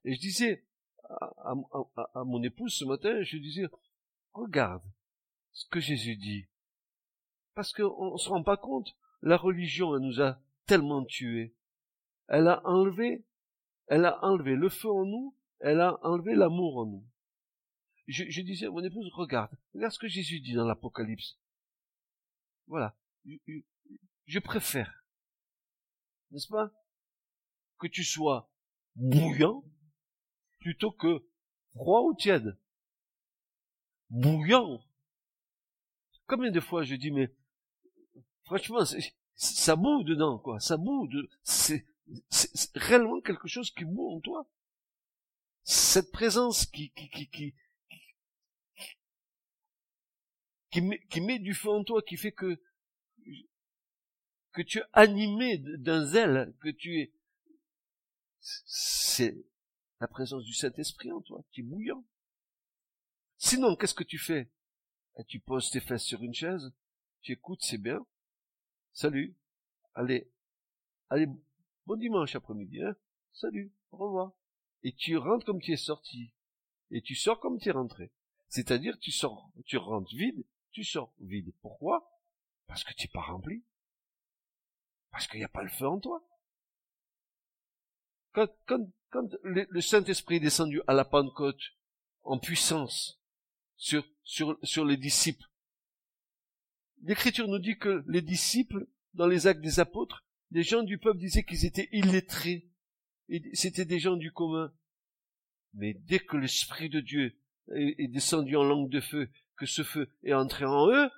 [0.05, 0.63] Et je disais
[1.09, 3.65] à, mon épouse ce matin, je disais,
[4.33, 4.83] regarde
[5.51, 6.47] ce que Jésus dit.
[7.55, 11.55] Parce qu'on ne se rend pas compte, la religion, elle nous a tellement tués.
[12.27, 13.25] Elle a enlevé,
[13.87, 17.07] elle a enlevé le feu en nous, elle a enlevé l'amour en nous.
[18.07, 21.39] Je, disais à mon épouse, regarde, regarde ce que Jésus dit dans l'Apocalypse.
[22.67, 22.95] Voilà.
[24.25, 25.03] Je préfère,
[26.29, 26.71] n'est-ce pas,
[27.79, 28.51] que tu sois
[28.95, 29.63] bouillant
[30.65, 31.23] plutôt que
[31.75, 32.57] froid ou tiède.
[34.09, 34.83] Bouillant.
[36.25, 37.31] Combien de fois je dis, mais
[38.45, 38.79] franchement,
[39.35, 40.59] ça boue dedans, quoi.
[40.59, 41.07] Ça boue.
[41.07, 41.85] De, c'est,
[42.73, 44.49] réellement quelque chose qui boue en toi.
[45.61, 47.53] Cette présence qui, qui, qui, qui,
[50.71, 52.59] qui met, qui met du feu en toi, qui fait que,
[54.51, 57.13] que tu es animé d'un zèle, que tu es,
[58.39, 59.45] c'est
[60.07, 62.03] présence du Saint-Esprit en toi, qui est bouillant.
[63.37, 64.51] Sinon, qu'est-ce que tu fais?
[65.17, 66.73] Eh, Tu poses tes fesses sur une chaise,
[67.21, 68.05] tu écoutes, c'est bien.
[68.93, 69.35] Salut,
[69.93, 70.31] allez,
[71.09, 71.27] allez,
[71.85, 72.95] bon dimanche après-midi, hein
[73.33, 74.31] Salut, au revoir.
[74.83, 76.31] Et tu rentres comme tu es sorti,
[76.91, 78.11] et tu sors comme tu es rentré.
[78.47, 81.51] C'est-à-dire, tu sors, tu rentres vide, tu sors vide.
[81.61, 82.09] Pourquoi?
[82.67, 83.63] Parce que tu n'es pas rempli.
[85.11, 86.25] Parce qu'il n'y a pas le feu en toi.
[88.35, 91.61] Quand, le, Saint-Esprit est descendu à la Pentecôte
[92.23, 93.21] en puissance
[93.77, 94.03] sur,
[94.85, 95.45] les disciples,
[97.03, 101.19] l'Écriture nous dit que les disciples, dans les actes des apôtres, les gens du peuple
[101.19, 102.67] disaient qu'ils étaient illettrés.
[103.53, 104.73] C'était des gens du commun.
[105.73, 107.37] Mais dès que l'Esprit de Dieu
[107.73, 111.09] est descendu en langue de feu, que ce feu est entré en eux,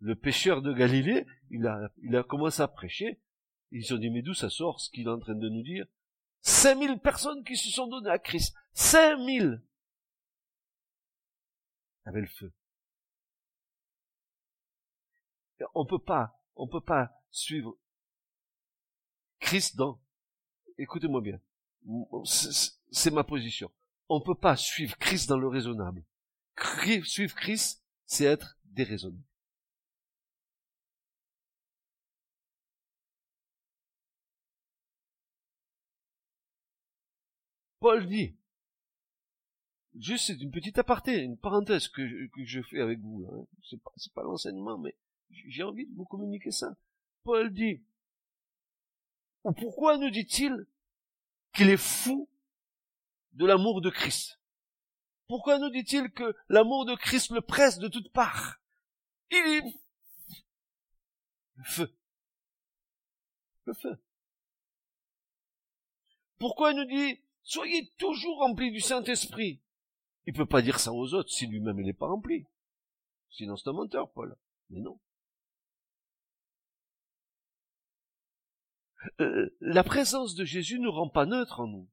[0.00, 3.20] le pêcheur de Galilée, il a commencé à prêcher,
[3.72, 5.86] ils ont dit, mais d'où ça sort ce qu'il est en train de nous dire?
[6.42, 8.54] 5000 personnes qui se sont données à Christ.
[8.74, 9.62] 5000
[12.04, 12.52] Avec le feu.
[15.74, 17.78] On peut pas, on peut pas suivre
[19.38, 20.00] Christ dans,
[20.76, 21.40] écoutez-moi bien,
[22.90, 23.70] c'est ma position.
[24.08, 26.04] On peut pas suivre Christ dans le raisonnable.
[27.04, 29.18] Suivre Christ, c'est être déraisonné.
[37.82, 38.36] Paul dit,
[39.96, 42.06] juste c'est une petite aparté, une parenthèse que
[42.44, 43.26] je, fais avec vous.
[43.28, 43.44] Hein.
[43.68, 44.96] C'est pas, pas l'enseignement, mais
[45.30, 46.76] j'ai envie de vous communiquer ça.
[47.24, 47.82] Paul dit,
[49.42, 50.64] ou pourquoi nous dit-il
[51.52, 52.28] qu'il est fou
[53.32, 54.38] de l'amour de Christ?
[55.26, 58.60] Pourquoi nous dit-il que l'amour de Christ le presse de toutes parts?
[59.32, 59.74] Il est
[61.56, 61.92] le feu.
[63.64, 64.00] Le feu.
[66.38, 69.60] Pourquoi nous dit Soyez toujours remplis du Saint-Esprit.
[70.26, 72.46] Il peut pas dire ça aux autres si lui-même il n'est pas rempli.
[73.30, 74.36] Sinon c'est un menteur, Paul.
[74.70, 74.98] Mais non.
[79.20, 81.88] Euh, la présence de Jésus ne rend pas neutre en nous.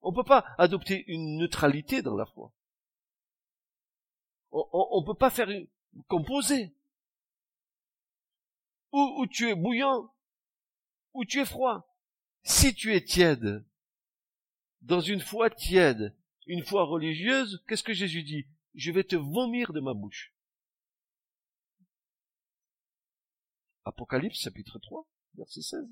[0.00, 2.52] On ne peut pas adopter une neutralité dans la foi.
[4.50, 5.68] On ne peut pas faire une
[6.06, 6.74] composer.
[8.92, 10.10] Ou, ou tu es bouillant,
[11.12, 11.87] ou tu es froid.
[12.48, 13.62] Si tu es tiède,
[14.80, 18.46] dans une foi tiède, une foi religieuse, qu'est-ce que Jésus dit?
[18.74, 20.34] Je vais te vomir de ma bouche.
[23.84, 25.84] Apocalypse chapitre 3, verset 16.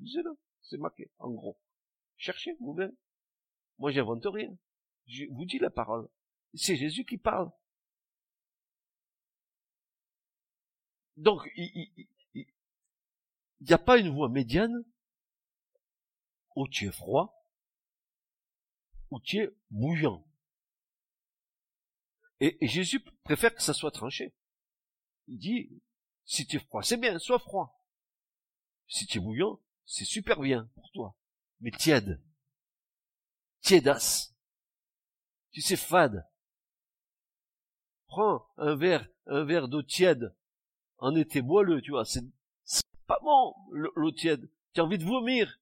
[0.00, 0.30] Lisez-le,
[0.62, 1.60] c'est marqué, en gros.
[2.16, 2.96] Cherchez vous-même.
[3.76, 4.56] Moi, j'invente rien.
[5.08, 6.08] Je vous dis la parole.
[6.54, 7.50] C'est Jésus qui parle.
[11.18, 12.08] Donc, il
[13.60, 14.86] n'y a pas une voie médiane
[16.58, 17.46] ou tu es froid,
[19.10, 20.26] ou tu es bouillant.
[22.40, 24.34] Et, Jésus préfère que ça soit tranché.
[25.28, 25.70] Il dit,
[26.24, 27.80] si tu es froid, c'est bien, sois froid.
[28.88, 31.16] Si tu es bouillant, c'est super bien pour toi.
[31.60, 32.20] Mais tiède.
[33.60, 34.34] Tiédasse.
[35.52, 36.28] Tu sais, fade.
[38.08, 40.34] Prends un verre, un verre d'eau tiède
[40.96, 42.24] en été moelleux, tu vois, c'est,
[42.64, 44.50] c'est pas bon, l'eau tiède.
[44.72, 45.60] Tu as envie de vomir.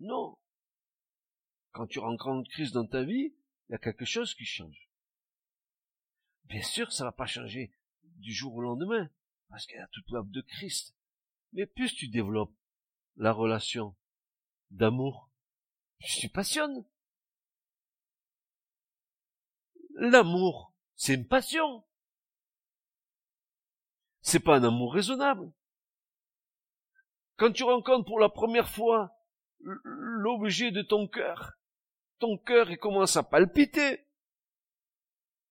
[0.00, 0.36] Non.
[1.72, 3.34] Quand tu rencontres Christ dans ta vie,
[3.68, 4.90] il y a quelque chose qui change.
[6.44, 9.10] Bien sûr, ça va pas changer du jour au lendemain,
[9.48, 10.94] parce qu'il y a toute l'œuvre de Christ.
[11.52, 12.54] Mais plus tu développes
[13.16, 13.96] la relation
[14.70, 15.30] d'amour,
[15.98, 16.84] plus tu passionnes.
[19.94, 21.84] L'amour, c'est une passion.
[24.20, 25.52] C'est pas un amour raisonnable.
[27.36, 29.15] Quand tu rencontres pour la première fois
[29.60, 31.52] l'objet de ton cœur,
[32.18, 34.06] ton cœur commence à palpiter.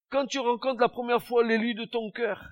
[0.09, 2.43] Quand tu rencontres la première fois l'élu de ton cœur,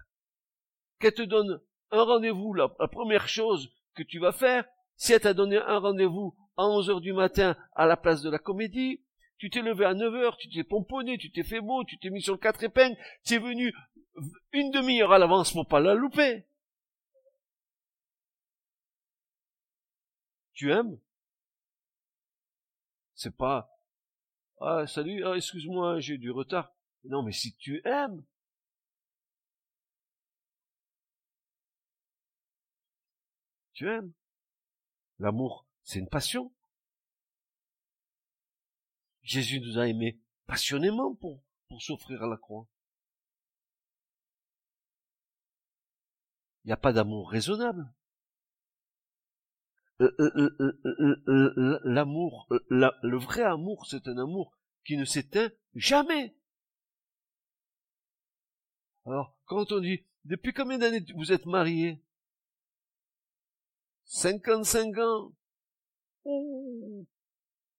[1.00, 1.62] qu'elle te donne
[1.92, 6.36] un rendez-vous, la, première chose que tu vas faire, si elle t'a donné un rendez-vous
[6.58, 9.02] à 11 heures du matin à la place de la comédie,
[9.38, 12.10] tu t'es levé à 9 heures, tu t'es pomponné, tu t'es fait beau, tu t'es
[12.10, 13.74] mis sur quatre épingles, tu es venu
[14.52, 16.46] une demi-heure à l'avance pour pas la louper.
[20.54, 20.98] Tu aimes?
[23.24, 23.70] C'est pas
[24.60, 26.74] ah salut, ah, excuse-moi, j'ai du retard.
[27.06, 28.22] Non, mais si tu aimes,
[33.72, 34.12] tu aimes?
[35.20, 36.52] L'amour, c'est une passion.
[39.22, 42.68] Jésus nous a aimés passionnément pour, pour s'offrir à la croix.
[46.66, 47.90] Il n'y a pas d'amour raisonnable.
[51.86, 56.36] L'amour, le vrai amour, c'est un amour qui ne s'éteint jamais.
[59.06, 62.02] Alors, quand on dit, depuis combien d'années vous êtes mariés
[64.06, 65.34] 55 ans?
[66.24, 67.06] Oh,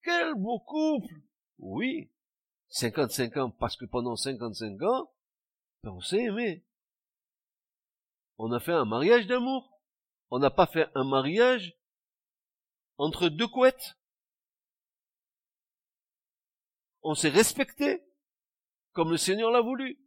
[0.03, 1.14] quel beau couple
[1.59, 2.11] Oui,
[2.68, 5.11] 55 ans, parce que pendant 55 ans,
[5.83, 6.64] ben, on s'est aimé.
[8.37, 9.81] On a fait un mariage d'amour.
[10.31, 11.79] On n'a pas fait un mariage
[12.98, 13.96] entre deux couettes.
[17.02, 18.02] On s'est respecté,
[18.92, 19.98] comme le Seigneur l'a voulu.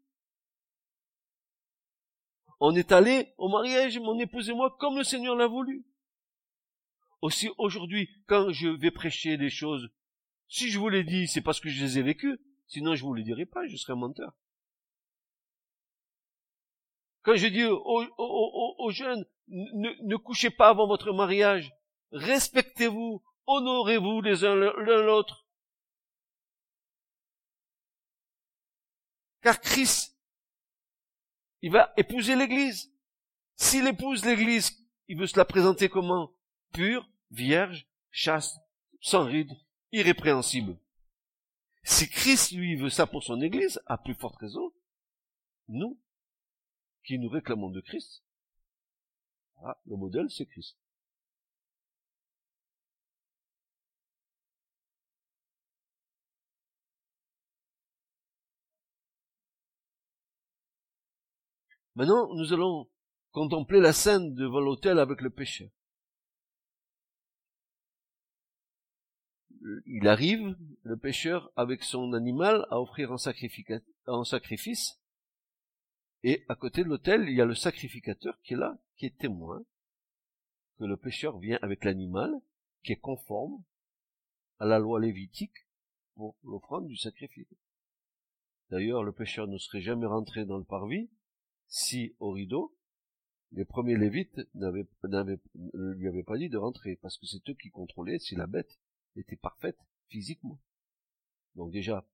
[2.60, 5.86] On est allé au mariage, mon épouse et moi, comme le Seigneur l'a voulu.
[7.22, 9.90] Aussi aujourd'hui, quand je vais prêcher des choses,
[10.48, 12.40] si je vous l'ai dit, c'est parce que je les ai vécues.
[12.68, 14.34] Sinon, je vous les dirai pas, je serais un menteur.
[17.24, 21.74] Quand je dis aux, jeunes, ne, couchez pas avant votre mariage,
[22.12, 25.48] respectez-vous, honorez-vous les uns l'un l'autre.
[29.42, 30.18] Car Christ,
[31.62, 32.92] il va épouser l'église.
[33.56, 36.32] S'il épouse l'église, il veut se la présenter comment?
[36.74, 38.58] Pure, vierge, chaste,
[39.02, 39.52] sans ride,
[39.92, 40.78] irrépréhensible.
[41.84, 44.74] Si Christ, lui, veut ça pour son église, à plus forte raison,
[45.70, 46.00] nous,
[47.06, 48.24] qui nous réclamons de Christ,
[49.64, 50.78] ah, le modèle, c'est Christ.
[61.98, 62.88] Maintenant, nous allons
[63.32, 65.68] contempler la scène devant l'autel avec le pécheur.
[69.88, 75.02] Il arrive, le pécheur, avec son animal, à offrir un, sacrifice,
[76.22, 79.18] et à côté de l'autel, il y a le sacrificateur qui est là, qui est
[79.18, 79.64] témoin,
[80.78, 82.32] que le pécheur vient avec l'animal,
[82.84, 83.64] qui est conforme
[84.60, 85.66] à la loi lévitique
[86.14, 87.48] pour l'offrande du sacrifice.
[88.70, 91.10] D'ailleurs, le pécheur ne serait jamais rentré dans le parvis
[91.68, 92.76] si au rideau,
[93.52, 97.54] les premiers lévites n'avaient, ne lui avaient pas dit de rentrer, parce que c'est eux
[97.54, 98.80] qui contrôlaient si la bête
[99.16, 100.60] était parfaite physiquement.
[101.56, 102.06] Donc déjà,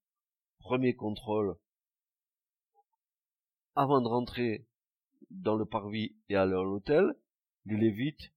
[0.60, 1.58] premier contrôle,
[3.76, 4.68] avant de rentrer
[5.32, 7.16] dans le parvis et à l'hôtel,
[7.66, 8.32] les lévites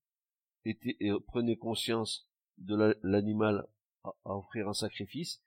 [0.65, 3.69] étaient, prenaient conscience de l'animal
[4.05, 5.43] à, à offrir un sacrifice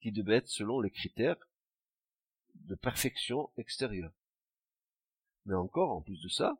[0.00, 1.48] qui devait être selon les critères
[2.54, 4.12] de perfection extérieure.
[5.46, 6.58] Mais encore, en plus de ça,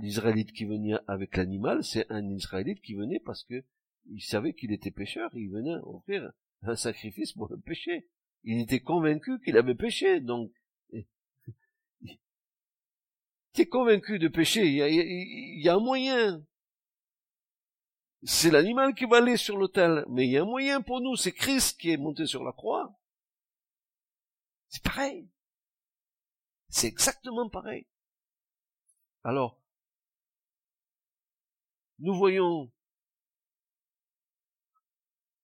[0.00, 3.64] l'Israélite qui venait avec l'animal, c'est un Israélite qui venait parce que
[4.10, 6.30] il savait qu'il était pécheur, il venait offrir
[6.62, 8.08] un sacrifice pour le péché.
[8.44, 10.52] Il était convaincu qu'il avait péché, donc
[13.62, 16.44] est convaincu de a, il y a un moyen.
[18.22, 21.14] C'est l'animal qui va aller sur l'autel, mais il y a un moyen pour nous,
[21.16, 22.98] c'est Christ qui est monté sur la croix.
[24.68, 25.28] C'est pareil.
[26.74, 27.86] C'est exactement pareil.
[29.22, 29.62] Alors,
[32.00, 32.68] nous voyons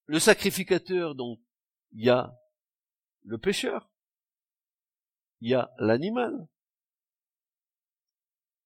[0.06, 1.38] le sacrificateur, donc
[1.92, 2.36] il y a
[3.22, 3.88] le pécheur,
[5.40, 6.48] il y a l'animal,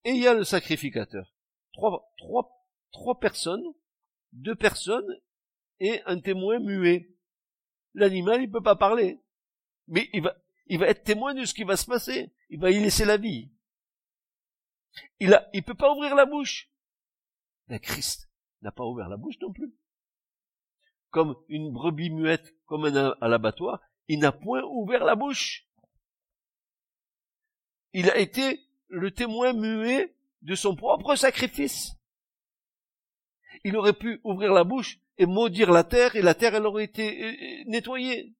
[0.04, 1.34] et il y a le sacrificateur.
[1.74, 3.74] Trois, trois, trois personnes,
[4.32, 5.20] deux personnes
[5.80, 7.14] et un témoin muet.
[7.92, 9.22] L'animal, il peut pas parler,
[9.86, 10.34] mais il va,
[10.66, 12.32] Il va être témoin de ce qui va se passer.
[12.48, 13.50] Il va y laisser la vie.
[15.20, 16.70] Il a, il peut pas ouvrir la bouche.
[17.68, 18.30] Mais Christ
[18.62, 19.74] n'a pas ouvert la bouche non plus.
[21.10, 25.66] Comme une brebis muette, comme un à l'abattoir, il n'a point ouvert la bouche.
[27.92, 31.92] Il a été le témoin muet de son propre sacrifice.
[33.62, 36.84] Il aurait pu ouvrir la bouche et maudire la terre, et la terre, elle aurait
[36.84, 38.34] été euh, euh, nettoyée.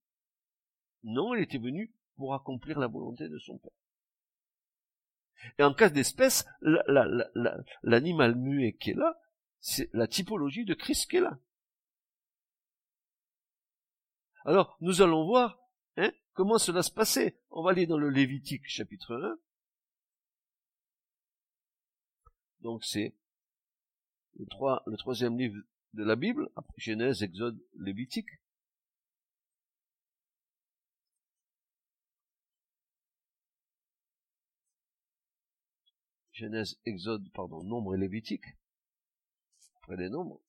[1.05, 3.73] Non, il était venu pour accomplir la volonté de son Père.
[5.59, 6.47] Et en cas d'espèce,
[7.83, 9.21] l'animal muet qui est là,
[9.61, 11.39] c'est la typologie de Christ qui est là.
[14.45, 15.59] Alors, nous allons voir
[15.97, 17.41] hein, comment cela se passait.
[17.51, 19.39] On va aller dans le Lévitique chapitre 1.
[22.61, 23.15] Donc c'est
[24.37, 24.47] le,
[24.87, 28.29] le troisième livre de la Bible, Genèse, Exode, Lévitique.
[36.35, 38.45] Genèse, Exode, pardon, Nombre et Lévitique.
[39.77, 40.43] Après les nombres.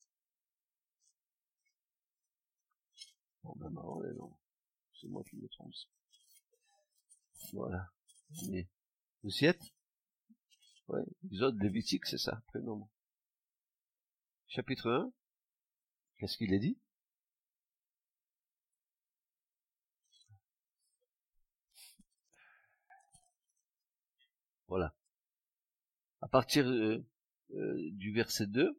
[3.44, 4.38] Bon, même avant les nombres.
[5.00, 5.72] C'est moi qui me trompe.
[7.52, 7.92] Voilà.
[9.22, 9.62] vous y êtes?
[11.24, 12.90] Exode, Lévitique, c'est ça, après nombre.
[14.48, 15.12] Chapitre 1.
[16.18, 16.78] Qu'est-ce qu'il est dit?
[24.66, 24.92] Voilà
[26.26, 27.06] à partir euh,
[27.54, 28.76] euh, du verset 2.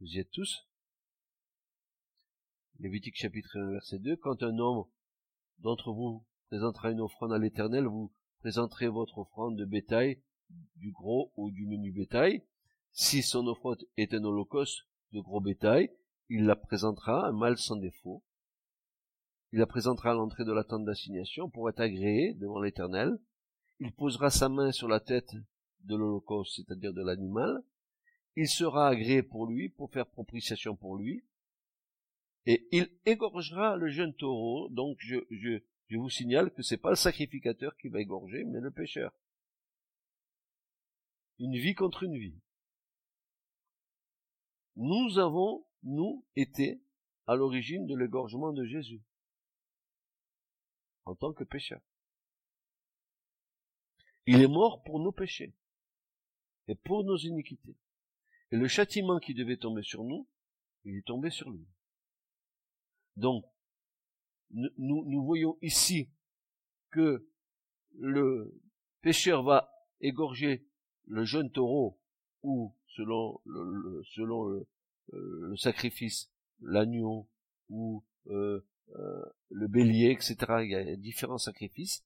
[0.00, 0.66] Vous y êtes tous
[2.80, 4.16] Lévitique chapitre 1 verset 2.
[4.16, 4.86] Quand un homme
[5.60, 10.20] d'entre vous présentera une offrande à l'éternel, vous présenterez votre offrande de bétail,
[10.74, 12.42] du gros ou du menu bétail.
[12.90, 15.92] Si son offrande est un holocauste de gros bétail,
[16.28, 18.24] il la présentera, un mâle sans défaut.
[19.52, 23.16] Il la présentera à l'entrée de la tente d'assignation pour être agréé devant l'éternel
[23.80, 25.34] il posera sa main sur la tête
[25.80, 27.62] de l'Holocauste, c'est-à-dire de l'animal,
[28.36, 31.24] il sera agréé pour lui, pour faire propitiation pour lui,
[32.46, 37.76] et il égorgera le jeune taureau, donc je, vous signale que c'est pas le sacrificateur
[37.76, 39.12] qui va égorger, mais le pécheur.
[41.38, 42.40] Une vie contre une vie.
[44.76, 46.82] Nous avons, nous, été
[47.26, 49.02] à l'origine de l'égorgement de Jésus,
[51.04, 51.80] en tant que pécheur.
[54.26, 55.54] Il est mort pour nos péchés
[56.68, 57.76] et pour nos iniquités.
[58.50, 60.26] Et le châtiment qui devait tomber sur nous,
[60.84, 61.66] il est tombé sur lui.
[63.16, 63.44] Donc,
[64.50, 66.10] nous, voyons ici
[66.90, 67.28] que
[67.98, 68.60] le
[69.02, 70.66] pécheur va égorger
[71.06, 71.98] le jeune taureau
[72.42, 74.68] ou selon le, selon le,
[75.12, 77.28] euh, le sacrifice l'agneau
[77.68, 78.64] ou euh,
[78.96, 80.36] euh, le bélier, etc.
[80.62, 82.04] Il y a différents sacrifices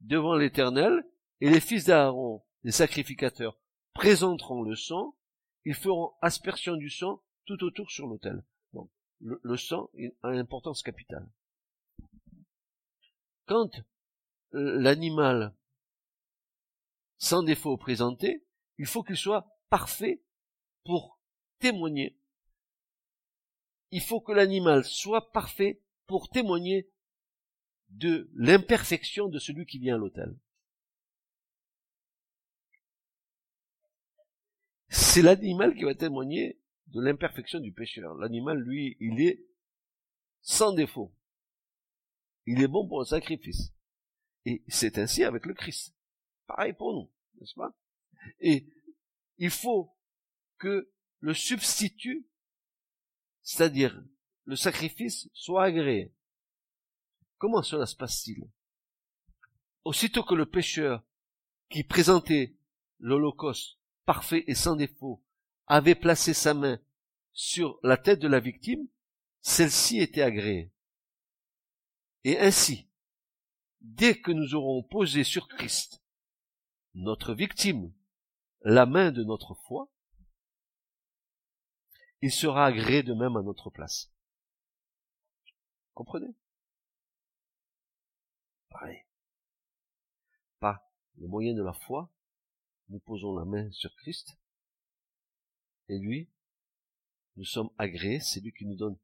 [0.00, 1.04] devant l'Éternel
[1.40, 3.58] et les fils d'Aaron, les sacrificateurs,
[3.92, 5.16] présenteront le sang,
[5.64, 8.44] ils feront aspersion du sang tout autour sur l'autel.
[8.72, 9.90] Donc, le, sang
[10.22, 11.28] a une importance capitale.
[13.46, 13.70] Quand
[14.54, 15.54] euh, l'animal
[17.18, 18.44] sans défaut présenté,
[18.78, 20.22] il faut qu'il soit parfait
[20.84, 21.18] pour
[21.58, 22.18] témoigner.
[23.90, 26.90] Il faut que l'animal soit parfait pour témoigner
[27.90, 30.36] de l'imperfection de celui qui vient à l'autel.
[34.94, 38.14] C'est l'animal qui va témoigner de l'imperfection du pécheur.
[38.14, 39.44] L'animal, lui, il est
[40.40, 41.12] sans défaut.
[42.46, 43.74] Il est bon pour le sacrifice.
[44.44, 45.96] Et c'est ainsi avec le Christ.
[46.46, 47.76] Pareil pour nous, n'est-ce pas?
[48.38, 48.68] Et
[49.38, 49.96] il faut
[50.58, 52.28] que le substitut,
[53.42, 54.00] c'est-à-dire
[54.44, 56.14] le sacrifice, soit agréé.
[57.38, 58.48] Comment cela se passe-t-il?
[59.82, 61.02] Aussitôt que le pécheur
[61.68, 62.54] qui présentait
[63.00, 65.22] l'Holocauste parfait et sans défaut,
[65.66, 66.78] avait placé sa main
[67.32, 68.86] sur la tête de la victime,
[69.40, 70.72] celle-ci était agréée.
[72.22, 72.88] Et ainsi,
[73.80, 76.02] dès que nous aurons posé sur Christ,
[76.94, 77.92] notre victime,
[78.62, 79.90] la main de notre foi,
[82.22, 84.10] il sera agréé de même à notre place.
[85.92, 86.34] Comprenez?
[88.70, 89.04] Pareil.
[90.60, 92.10] Pas le moyen de la foi,
[92.88, 94.36] nous posons la main sur Christ,
[95.88, 96.30] et lui,
[97.36, 98.98] nous sommes agréés, c'est lui qui nous donne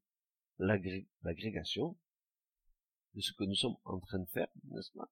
[0.57, 1.97] l'agrégation
[3.13, 5.09] de ce que nous sommes en train de faire, n'est-ce pas?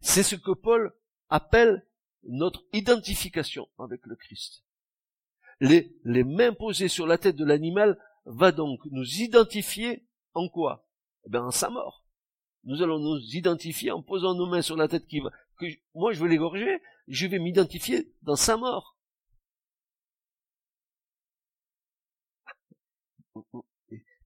[0.00, 0.94] C'est ce que Paul
[1.28, 1.86] appelle
[2.24, 4.64] notre identification avec le Christ.
[5.60, 10.88] Les, mains posées sur la tête de l'animal va donc nous identifier en quoi?
[11.30, 12.06] Eh en sa mort.
[12.64, 16.12] Nous allons nous identifier en posant nos mains sur la tête qui va, que moi
[16.12, 16.80] je veux l'égorger,
[17.10, 18.96] je vais m'identifier dans sa mort.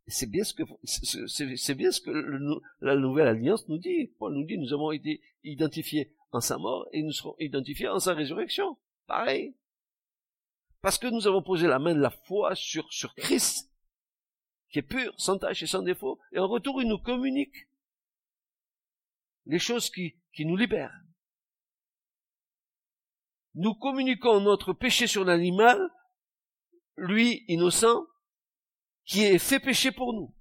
[0.07, 2.11] C'est bien ce que c'est bien ce que
[2.81, 4.09] la nouvelle alliance nous dit.
[4.19, 7.99] Paul nous dit nous avons été identifiés en sa mort et nous serons identifiés en
[7.99, 8.77] sa résurrection.
[9.07, 9.57] Pareil.
[10.83, 13.73] Parce que nous avons posé la main de la foi sur, sur Christ,
[14.69, 17.67] qui est pur, sans tache et sans défaut, et en retour il nous communique
[19.47, 21.04] les choses qui, qui nous libèrent.
[23.55, 25.91] Nous communiquons notre péché sur l'animal,
[26.97, 28.07] lui innocent,
[29.05, 30.35] qui est fait péché pour nous.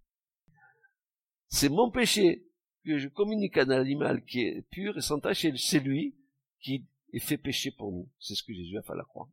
[1.47, 2.47] C'est mon péché
[2.85, 6.15] que je communique à un animal qui est pur et sans tache, et c'est lui
[6.59, 8.09] qui est fait péché pour nous.
[8.19, 9.29] C'est ce que Jésus a fait à la croix.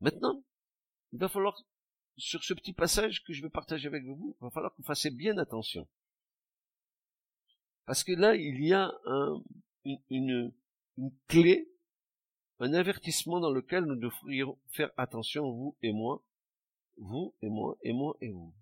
[0.00, 0.42] Maintenant,
[1.12, 1.56] il va falloir,
[2.16, 4.86] sur ce petit passage que je vais partager avec vous, il va falloir que vous
[4.86, 5.86] fassiez bien attention.
[7.86, 9.42] Parce que là, il y a un,
[9.84, 10.52] une,
[10.96, 11.68] une clé,
[12.60, 16.22] un avertissement dans lequel nous devrions faire attention, vous et moi,
[16.96, 18.54] vous et moi, et moi et vous.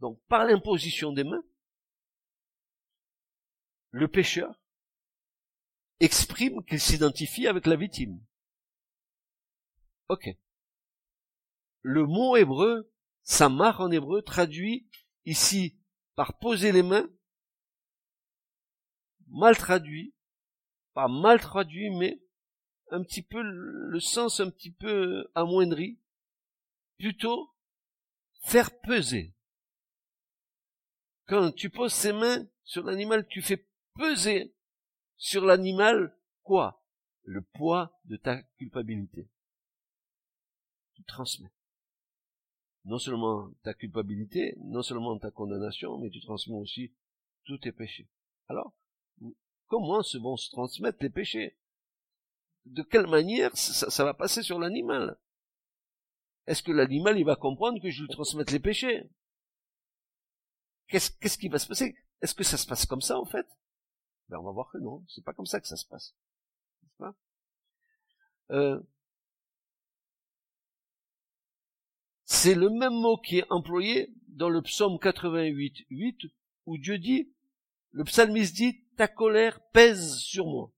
[0.00, 1.44] Donc, par l'imposition des mains,
[3.90, 4.60] le pécheur
[6.00, 8.20] exprime qu'il s'identifie avec la victime.
[10.08, 10.36] Ok.
[11.86, 12.90] Le mot hébreu,
[13.24, 14.88] samar en hébreu, traduit
[15.26, 15.78] ici
[16.14, 17.06] par poser les mains,
[19.28, 20.14] mal traduit,
[20.94, 22.22] pas mal traduit, mais
[22.90, 26.00] un petit peu le sens un petit peu amoindri,
[26.96, 27.54] plutôt
[28.44, 29.34] faire peser.
[31.26, 34.56] Quand tu poses ses mains sur l'animal, tu fais peser
[35.18, 36.82] sur l'animal quoi?
[37.24, 39.28] Le poids de ta culpabilité.
[40.94, 41.52] Tu transmets.
[42.84, 46.92] Non seulement ta culpabilité, non seulement ta condamnation, mais tu transmets aussi
[47.44, 48.08] tous tes péchés.
[48.48, 48.74] Alors,
[49.68, 51.58] Comment se vont se transmettre les péchés?
[52.66, 55.18] De quelle manière ça, va passer sur l'animal?
[56.46, 59.10] Est-ce que l'animal il va comprendre que je lui transmette les péchés?
[60.88, 61.96] Qu'est-ce qui va se passer?
[62.20, 63.46] Est-ce que ça se passe comme ça en fait?
[64.28, 66.14] Ben, on va voir que non, c'est pas comme ça que ça se passe.
[68.50, 68.80] Euh,
[72.34, 76.18] c'est le même mot qui est employé dans le psaume 88, 8,
[76.66, 77.32] où Dieu dit,
[77.92, 80.72] le psalmiste dit, ta colère pèse sur moi.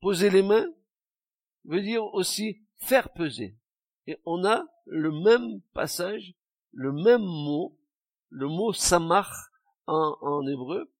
[0.00, 0.66] Poser les mains
[1.64, 3.56] veut dire aussi faire peser.
[4.06, 6.34] Et on a le même passage,
[6.72, 7.78] le même mot,
[8.28, 9.50] le mot samar
[9.86, 10.92] en, hébreu,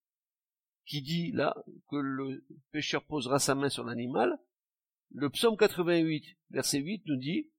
[0.87, 1.55] qui dit là
[1.91, 4.39] que le pécheur posera sa main sur l'animal.
[5.13, 7.51] Le psaume 88, verset 8 nous dit,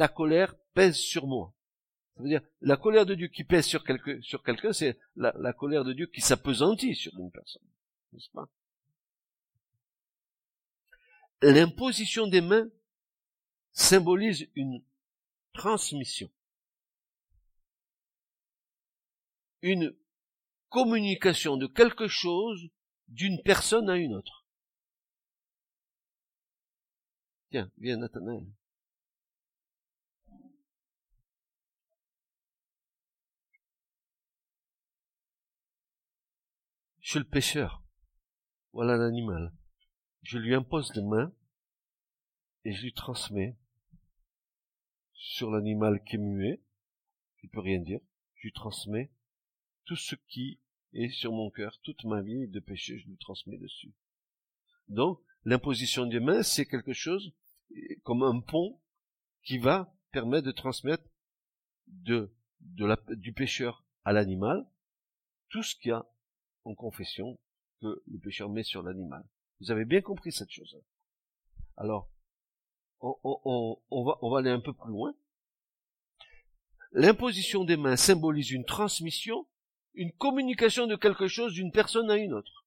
[0.00, 1.54] ta colère pèse sur moi.
[2.16, 5.30] Ça veut dire, la colère de Dieu qui pèse sur, quelque, sur quelqu'un, c'est la,
[5.38, 7.68] la, colère de Dieu qui s'apesantit sur une personne.
[8.14, 8.48] N'est-ce pas?
[11.42, 12.70] L'imposition des mains
[13.72, 14.82] symbolise une
[15.52, 16.30] transmission.
[19.60, 19.94] Une
[20.70, 22.70] communication de quelque chose
[23.08, 24.46] d'une personne à une autre.
[27.50, 28.46] Tiens, viens Nathanaël.
[37.10, 37.82] Je suis le pêcheur.
[38.72, 39.52] Voilà l'animal.
[40.22, 41.34] Je lui impose des mains
[42.64, 43.58] et je lui transmets
[45.14, 46.62] sur l'animal qui est muet,
[47.40, 47.98] qui peut rien dire,
[48.36, 49.10] je lui transmets
[49.86, 50.60] tout ce qui
[50.92, 53.92] est sur mon cœur, toute ma vie de péché, je lui transmets dessus.
[54.86, 57.34] Donc, l'imposition des mains, c'est quelque chose
[58.04, 58.80] comme un pont
[59.42, 61.10] qui va permettre de transmettre
[61.88, 64.64] de, du pécheur à l'animal
[65.48, 66.06] tout ce qu'il y a
[66.74, 67.38] confession
[67.80, 69.24] que le pécheur met sur l'animal.
[69.60, 70.76] Vous avez bien compris cette chose.
[71.76, 72.10] Alors,
[73.00, 75.14] on, va, on va aller un peu plus loin.
[76.92, 79.46] L'imposition des mains symbolise une transmission,
[79.94, 82.66] une communication de quelque chose d'une personne à une autre.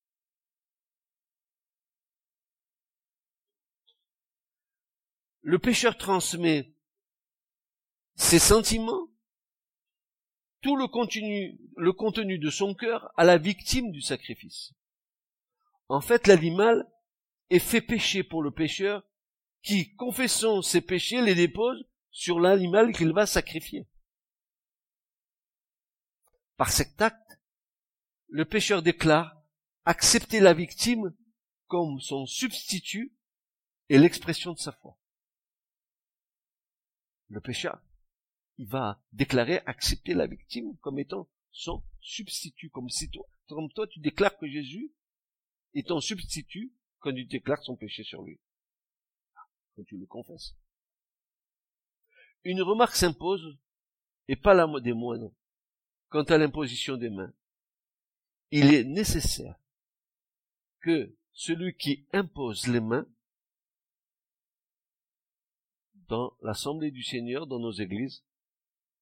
[5.42, 6.74] Le pécheur transmet
[8.16, 9.10] ses sentiments,
[10.64, 14.74] tout le contenu, le contenu de son cœur à la victime du sacrifice.
[15.90, 16.90] En fait, l'animal
[17.50, 19.04] est fait pécher pour le pécheur
[19.62, 23.88] qui, confessant ses péchés, les dépose sur l'animal qu'il va sacrifier.
[26.56, 27.40] Par cet acte,
[28.30, 29.44] le pécheur déclare
[29.86, 31.14] accepter la victime
[31.68, 33.14] comme son substitut
[33.90, 34.98] et l'expression de sa foi.
[37.28, 37.82] Le pécheur,
[38.58, 43.88] il va déclarer, accepter la victime comme étant son substitut, comme si toi, comme toi
[43.88, 44.92] tu déclares que Jésus
[45.74, 48.40] est ton substitut quand tu déclares son péché sur lui.
[49.76, 50.56] Quand tu le confesses.
[52.44, 53.58] Une remarque s'impose,
[54.28, 54.94] et pas la des
[56.10, 57.34] quant à l'imposition des mains.
[58.52, 59.60] Il est nécessaire
[60.82, 63.08] que celui qui impose les mains
[66.08, 68.24] dans l'assemblée du Seigneur, dans nos églises,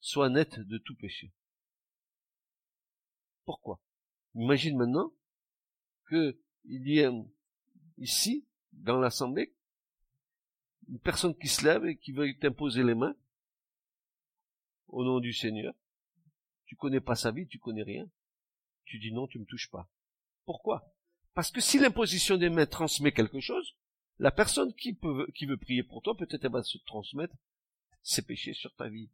[0.01, 1.31] soit net de tout péché.
[3.45, 3.79] Pourquoi?
[4.35, 5.13] Imagine maintenant
[6.09, 6.35] qu'il
[6.65, 7.09] y ait
[7.97, 9.53] ici, dans l'assemblée,
[10.89, 13.15] une personne qui se lève et qui veut t'imposer les mains
[14.87, 15.73] au nom du Seigneur.
[16.65, 18.09] Tu connais pas sa vie, tu connais rien.
[18.85, 19.89] Tu dis non, tu me touches pas.
[20.45, 20.93] Pourquoi?
[21.33, 23.77] Parce que si l'imposition des mains transmet quelque chose,
[24.19, 27.35] la personne qui, veut prier pour toi, peut-être va se transmettre
[28.03, 29.09] ses péchés sur ta vie.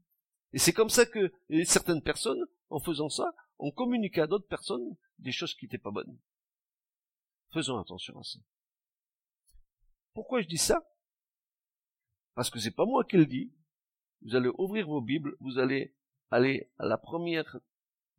[0.54, 1.32] Et c'est comme ça que
[1.66, 5.92] certaines personnes, en faisant ça, ont communiqué à d'autres personnes des choses qui n'étaient pas
[5.92, 6.18] bonnes.
[7.54, 8.40] Faisons attention à ça.
[10.14, 10.88] Pourquoi je dis ça?
[12.34, 13.52] Parce que c'est pas moi qui le dis.
[14.22, 15.96] Vous allez ouvrir vos Bibles, vous allez
[16.32, 17.58] aller à la première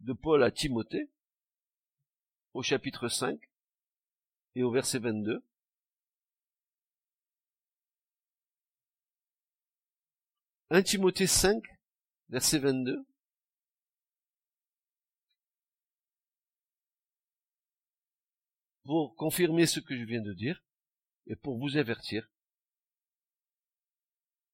[0.01, 1.11] de Paul à Timothée,
[2.55, 3.39] au chapitre 5
[4.55, 5.45] et au verset 22.
[10.71, 11.63] 1 Timothée 5,
[12.29, 13.07] verset 22.
[18.85, 20.65] Pour confirmer ce que je viens de dire
[21.27, 22.31] et pour vous avertir,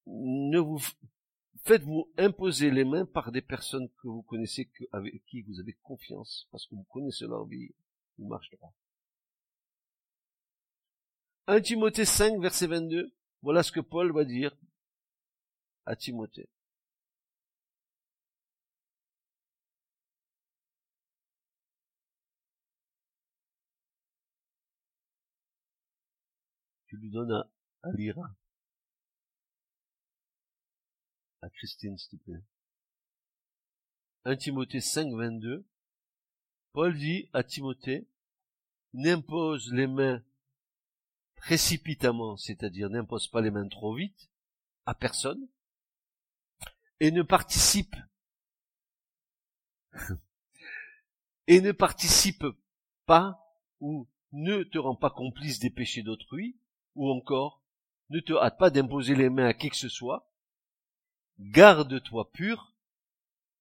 [0.07, 0.81] ne vous
[1.63, 6.49] faites-vous imposer les mains par des personnes que vous connaissez, avec qui vous avez confiance,
[6.51, 7.75] parce que vous connaissez leur vie,
[8.19, 8.75] ils marchent droit.
[11.47, 14.57] 1 Timothée 5, verset 22, voilà ce que Paul va dire
[15.87, 16.49] à Timothée.
[27.05, 28.19] Lui donnes à, lire
[31.43, 32.43] à Christine, s'il te plaît.
[34.25, 35.67] 1 Timothée 5, 22.
[36.73, 38.09] Paul dit à Timothée,
[38.95, 40.25] n'impose les mains
[41.37, 44.31] précipitamment, c'est-à-dire n'impose pas les mains trop vite
[44.87, 45.47] à personne,
[47.01, 47.97] et ne participe
[51.47, 52.47] et ne participe
[53.05, 53.39] pas
[53.81, 56.59] ou ne te rend pas complice des péchés d'autrui,
[56.95, 57.63] ou encore
[58.11, 60.31] ne te hâte pas d'imposer les mains à qui que ce soit,
[61.39, 62.75] garde-toi pur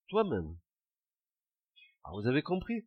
[0.08, 0.58] toi-même.
[2.04, 2.86] Ah, vous avez compris?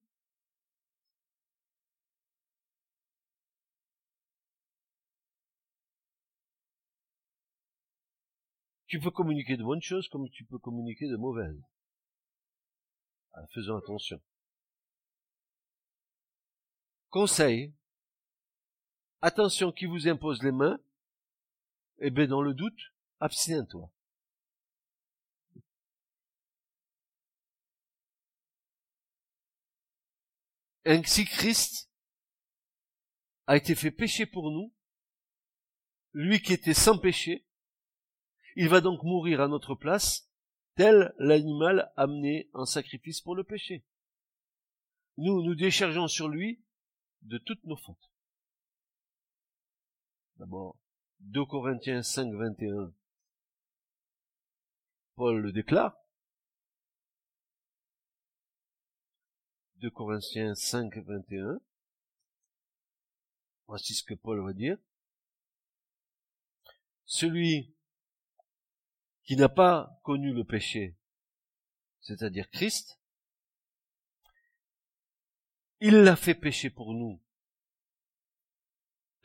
[8.86, 11.60] Tu peux communiquer de bonnes choses comme tu peux communiquer de mauvaises.
[13.32, 14.20] Alors, faisons attention.
[17.10, 17.74] Conseil.
[19.22, 20.78] Attention qui vous impose les mains?
[21.98, 23.90] Eh bien, dans le doute, abstiens-toi.
[30.84, 31.90] Ainsi Christ
[33.46, 34.72] a été fait péché pour nous,
[36.12, 37.44] lui qui était sans péché,
[38.54, 40.30] il va donc mourir à notre place,
[40.76, 43.84] tel l'animal amené en sacrifice pour le péché.
[45.16, 46.62] Nous nous déchargeons sur lui
[47.22, 48.10] de toutes nos fautes.
[50.38, 50.76] D'abord,
[51.20, 52.92] 2 Corinthiens 5, 21.
[55.14, 55.96] Paul le déclare.
[59.76, 61.58] 2 Corinthiens 5, 21.
[63.66, 64.78] Voici ce que Paul va dire.
[67.06, 67.74] Celui
[69.24, 70.96] qui n'a pas connu le péché,
[72.00, 73.00] c'est-à-dire Christ,
[75.80, 77.20] il l'a fait pécher pour nous,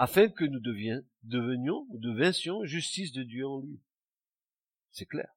[0.01, 3.79] afin que nous devenions ou devincions justice de Dieu en lui.
[4.89, 5.31] C'est clair.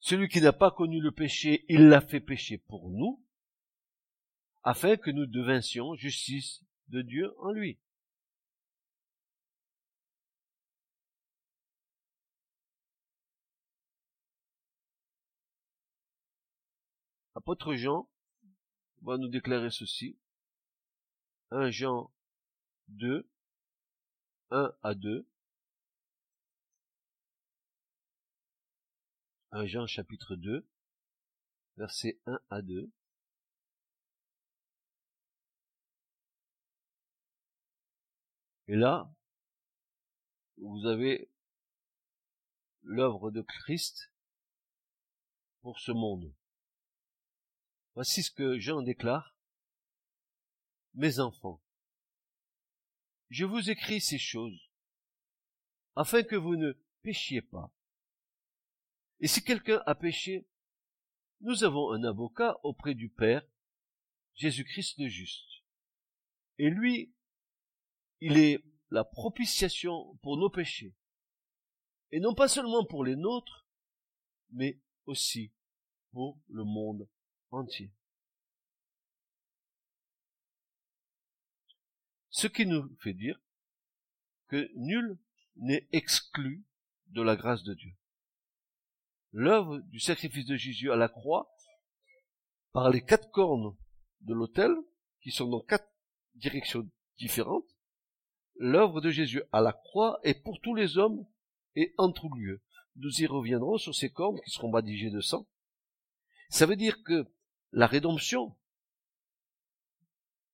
[0.00, 3.22] Celui qui n'a pas connu le péché, il l'a fait pécher pour nous,
[4.62, 7.78] afin que nous devincions justice de Dieu en lui.
[17.34, 18.08] Apôtre Jean
[19.02, 20.16] va nous déclarer ceci.
[21.56, 22.12] 1 Jean
[22.88, 23.26] 2,
[24.50, 25.26] 1 à 2.
[29.52, 30.68] 1 Jean chapitre 2,
[31.78, 32.92] versets 1 à 2.
[38.68, 39.10] Et là,
[40.58, 41.30] vous avez
[42.82, 44.12] l'œuvre de Christ
[45.62, 46.34] pour ce monde.
[47.94, 49.35] Voici ce que Jean déclare.
[50.96, 51.62] Mes enfants,
[53.28, 54.70] je vous écris ces choses
[55.94, 56.72] afin que vous ne
[57.02, 57.70] péchiez pas.
[59.20, 60.46] Et si quelqu'un a péché,
[61.42, 63.46] nous avons un avocat auprès du Père,
[64.36, 65.62] Jésus-Christ le juste.
[66.56, 67.14] Et lui,
[68.20, 70.94] il est la propitiation pour nos péchés.
[72.10, 73.66] Et non pas seulement pour les nôtres,
[74.50, 75.52] mais aussi
[76.12, 77.06] pour le monde
[77.50, 77.92] entier.
[82.36, 83.40] Ce qui nous fait dire
[84.48, 85.18] que nul
[85.56, 86.66] n'est exclu
[87.06, 87.94] de la grâce de Dieu.
[89.32, 91.50] L'œuvre du sacrifice de Jésus à la croix,
[92.72, 93.74] par les quatre cornes
[94.20, 94.70] de l'autel,
[95.22, 95.90] qui sont dans quatre
[96.34, 97.74] directions différentes,
[98.56, 101.26] l'œuvre de Jésus à la croix est pour tous les hommes
[101.74, 102.62] et en tout lieu.
[102.96, 105.48] Nous y reviendrons sur ces cornes qui seront badigeées de sang.
[106.50, 107.26] Ça veut dire que
[107.72, 108.54] la rédemption,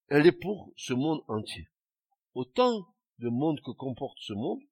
[0.07, 1.68] elle est pour ce monde entier.
[2.35, 4.62] Autant de monde que comporte ce monde,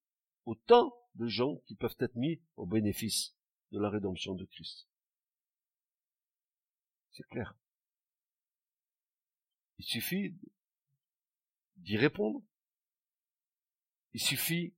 [0.46, 3.36] autant de gens qui peuvent être mis au bénéfice
[3.72, 4.88] de la rédemption de Christ.
[7.12, 7.54] C'est clair.
[9.78, 10.34] Il suffit
[11.76, 12.42] d'y répondre.
[14.12, 14.74] Il suffit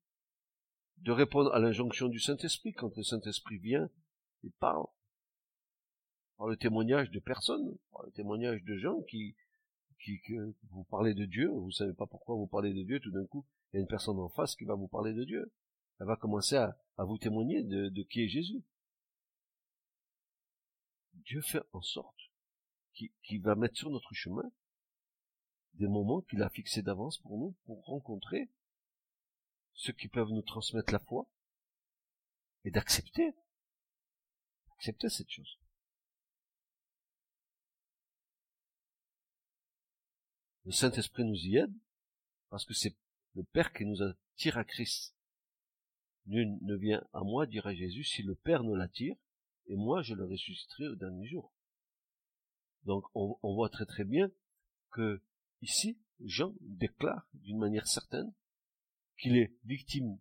[0.99, 3.91] de répondre à l'injonction du Saint-Esprit quand le Saint-Esprit vient
[4.45, 4.87] et parle.
[6.37, 9.37] Par le témoignage de personnes, par le témoignage de gens qui,
[10.03, 13.11] qui, que vous parlez de Dieu, vous savez pas pourquoi vous parlez de Dieu, tout
[13.11, 15.53] d'un coup, il y a une personne en face qui va vous parler de Dieu.
[16.00, 18.62] Elle va commencer à, vous témoigner de, de qui est Jésus.
[21.14, 22.18] Dieu fait en sorte
[22.92, 24.50] qu'il va mettre sur notre chemin
[25.74, 28.50] des moments qu'il a fixés d'avance pour nous, pour rencontrer
[29.74, 31.26] ceux qui peuvent nous transmettre la foi
[32.64, 33.32] et d'accepter,
[34.76, 35.59] accepter cette chose.
[40.65, 41.75] Le Saint-Esprit nous y aide
[42.51, 42.97] parce que c'est
[43.35, 45.15] le Père qui nous attire à Christ.
[46.27, 49.17] Nul ne vient à moi, dira Jésus, si le Père ne l'attire,
[49.67, 51.53] et moi je le ressusciterai au dernier jour.
[52.85, 54.31] Donc on, voit très très bien
[54.91, 55.23] que
[55.63, 58.33] ici, Jean déclare d'une manière certaine
[59.19, 60.19] qu'il est victime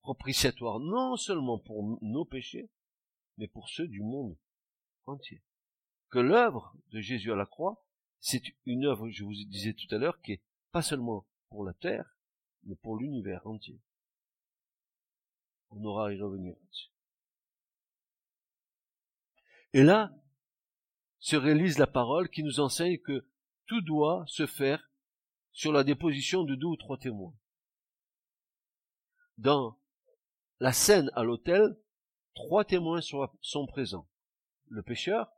[0.00, 2.68] propitiatoire non seulement pour nos péchés,
[3.38, 4.36] mais pour ceux du monde
[5.06, 5.42] entier.
[6.10, 7.83] Que l'œuvre de Jésus à la croix,
[8.24, 11.74] c'est une œuvre, je vous disais tout à l'heure, qui est pas seulement pour la
[11.74, 12.16] terre,
[12.62, 13.78] mais pour l'univers entier.
[15.70, 16.90] On aura à y revenir dessus
[19.74, 20.10] Et là,
[21.18, 23.26] se réalise la parole qui nous enseigne que
[23.66, 24.90] tout doit se faire
[25.52, 27.34] sur la déposition de deux ou trois témoins
[29.36, 29.78] dans
[30.60, 31.76] la scène à l'autel,
[32.34, 34.08] trois témoins sont, présents.
[34.68, 35.30] Le pécheur,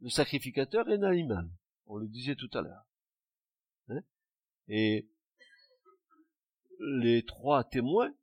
[0.00, 1.48] le sacrificateur et l'animal.
[1.88, 2.86] On le disait tout à l'heure.
[3.88, 4.00] Hein
[4.68, 5.08] et
[6.78, 8.14] les trois témoins,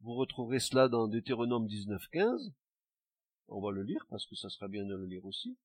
[0.00, 2.52] vous retrouverez cela dans Deutéronome 19.15.
[3.48, 5.56] On va le lire parce que ça sera bien de le lire aussi.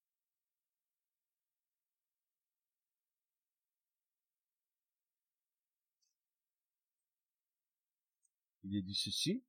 [8.70, 9.44] il est dit ceci.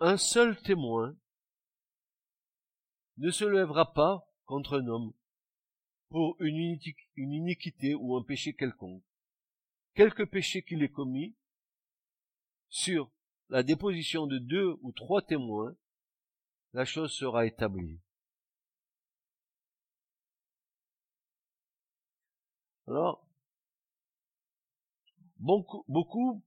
[0.00, 1.16] Un seul témoin
[3.18, 5.12] ne se lèvera pas contre un homme
[6.10, 6.80] pour une,
[7.16, 9.02] iniquité ou un péché quelconque.
[9.94, 11.34] Quelque péché qu'il ait commis,
[12.68, 13.10] sur
[13.48, 15.74] la déposition de deux ou trois témoins,
[16.72, 17.98] la chose sera établie.
[22.86, 23.26] Alors,
[25.38, 26.42] beaucoup,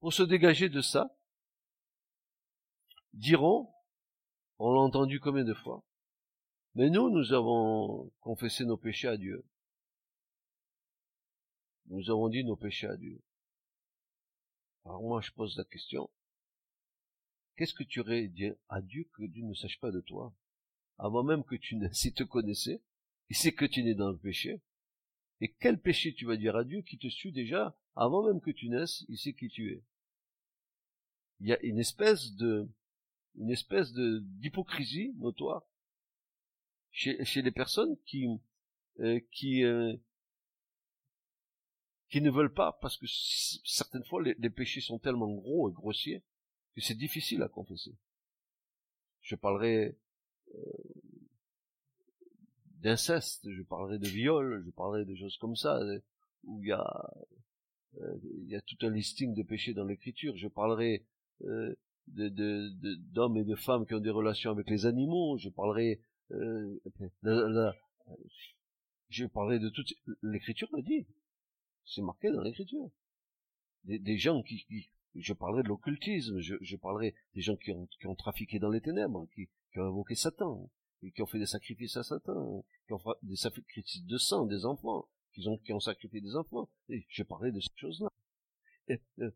[0.00, 1.16] pour se dégager de ça,
[3.12, 3.72] diront,
[4.58, 5.82] on l'a entendu combien de fois,
[6.78, 9.44] mais nous, nous avons confessé nos péchés à Dieu.
[11.86, 13.20] Nous avons dit nos péchés à Dieu.
[14.84, 16.08] Alors moi, je pose la question,
[17.56, 20.32] qu'est-ce que tu aurais dit à Dieu que Dieu ne sache pas de toi
[20.98, 22.80] Avant même que tu ne te connaissais,
[23.28, 24.60] il sait que tu n'es dans le péché.
[25.40, 28.52] Et quel péché tu vas dire à Dieu qui te suit déjà avant même que
[28.52, 29.82] tu naisses, il sait qui tu es?
[31.40, 32.68] Il y a une espèce de,
[33.34, 35.67] une espèce de d'hypocrisie notoire
[36.98, 38.26] chez, chez les personnes qui,
[38.98, 39.96] euh, euh,
[42.10, 46.24] qui ne veulent pas, parce que certaines fois les, péchés sont tellement gros et grossiers
[46.74, 47.94] que c'est difficile à confesser.
[49.20, 49.96] Je parlerai
[50.54, 50.60] euh,
[52.80, 55.78] d'inceste, je parlerai de viol, je parlerai de choses comme ça,
[56.42, 57.10] où il y a
[58.12, 60.36] il y a tout un listing de péchés dans l'écriture.
[60.36, 61.04] Je parlerai
[61.42, 61.74] euh,
[62.08, 62.68] de,
[63.12, 65.36] d'hommes et de femmes qui ont des relations avec les animaux.
[65.38, 66.00] Je parlerai,
[66.32, 66.80] euh,
[69.08, 71.06] je parlerai de toute l'écriture le dit.
[71.86, 72.90] C'est marqué dans l'écriture.
[73.84, 76.40] Des, gens qui, je parlerai de l'occultisme.
[76.40, 80.70] Je, parlerai des gens qui ont, trafiqué dans les ténèbres, qui, ont invoqué Satan,
[81.00, 84.66] qui ont fait des sacrifices à Satan, qui ont fait des sacrifices de sang des
[84.66, 86.68] enfants, qui ont, sacrifié des enfants.
[86.88, 88.12] Je parlerai de ces choses-là.
[88.90, 89.30] Euh,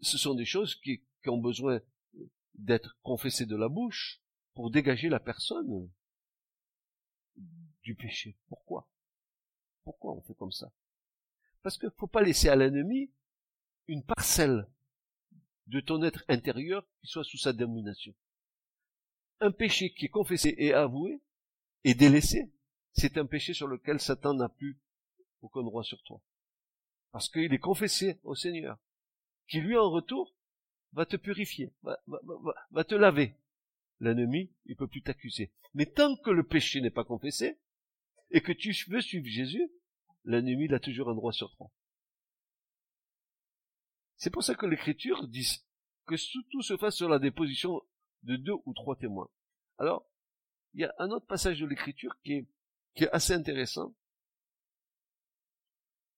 [0.00, 1.80] ce sont des choses qui ont besoin
[2.54, 4.20] d'être confessées de la bouche
[4.58, 5.88] pour dégager la personne
[7.84, 8.36] du péché.
[8.48, 8.90] Pourquoi?
[9.84, 10.72] Pourquoi on fait comme ça?
[11.62, 13.08] Parce qu'il ne faut pas laisser à l'ennemi
[13.86, 14.68] une parcelle
[15.68, 18.12] de ton être intérieur qui soit sous sa domination.
[19.38, 21.22] Un péché qui est confessé et avoué
[21.84, 22.52] et délaissé,
[22.94, 24.76] c'est un péché sur lequel Satan n'a plus
[25.40, 26.20] aucun droit sur toi.
[27.12, 28.76] Parce qu'il est confessé au Seigneur,
[29.46, 30.34] qui lui en retour
[30.94, 32.02] va te purifier, va,
[32.72, 33.36] va, te laver.
[34.00, 35.52] L'ennemi, il peut plus t'accuser.
[35.74, 37.58] Mais tant que le péché n'est pas confessé,
[38.30, 39.70] et que tu veux suivre Jésus,
[40.24, 41.70] l'ennemi, il a toujours un droit sur toi.
[44.16, 45.46] C'est pour ça que l'Écriture dit
[46.06, 46.16] que
[46.50, 47.80] tout se fasse sur la déposition
[48.22, 49.30] de deux ou trois témoins.
[49.78, 50.08] Alors,
[50.74, 52.32] il y a un autre passage de l'Écriture qui
[52.96, 53.94] est, assez intéressant.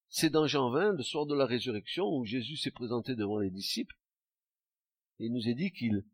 [0.08, 3.50] C'est dans Jean 20, le soir de la résurrection, où Jésus s'est présenté devant les
[3.50, 3.96] disciples,
[5.18, 6.04] et il nous est dit qu'il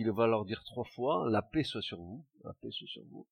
[0.00, 3.04] qu'il va leur dire trois fois, la paix soit sur vous, la paix soit sur
[3.04, 3.28] vous.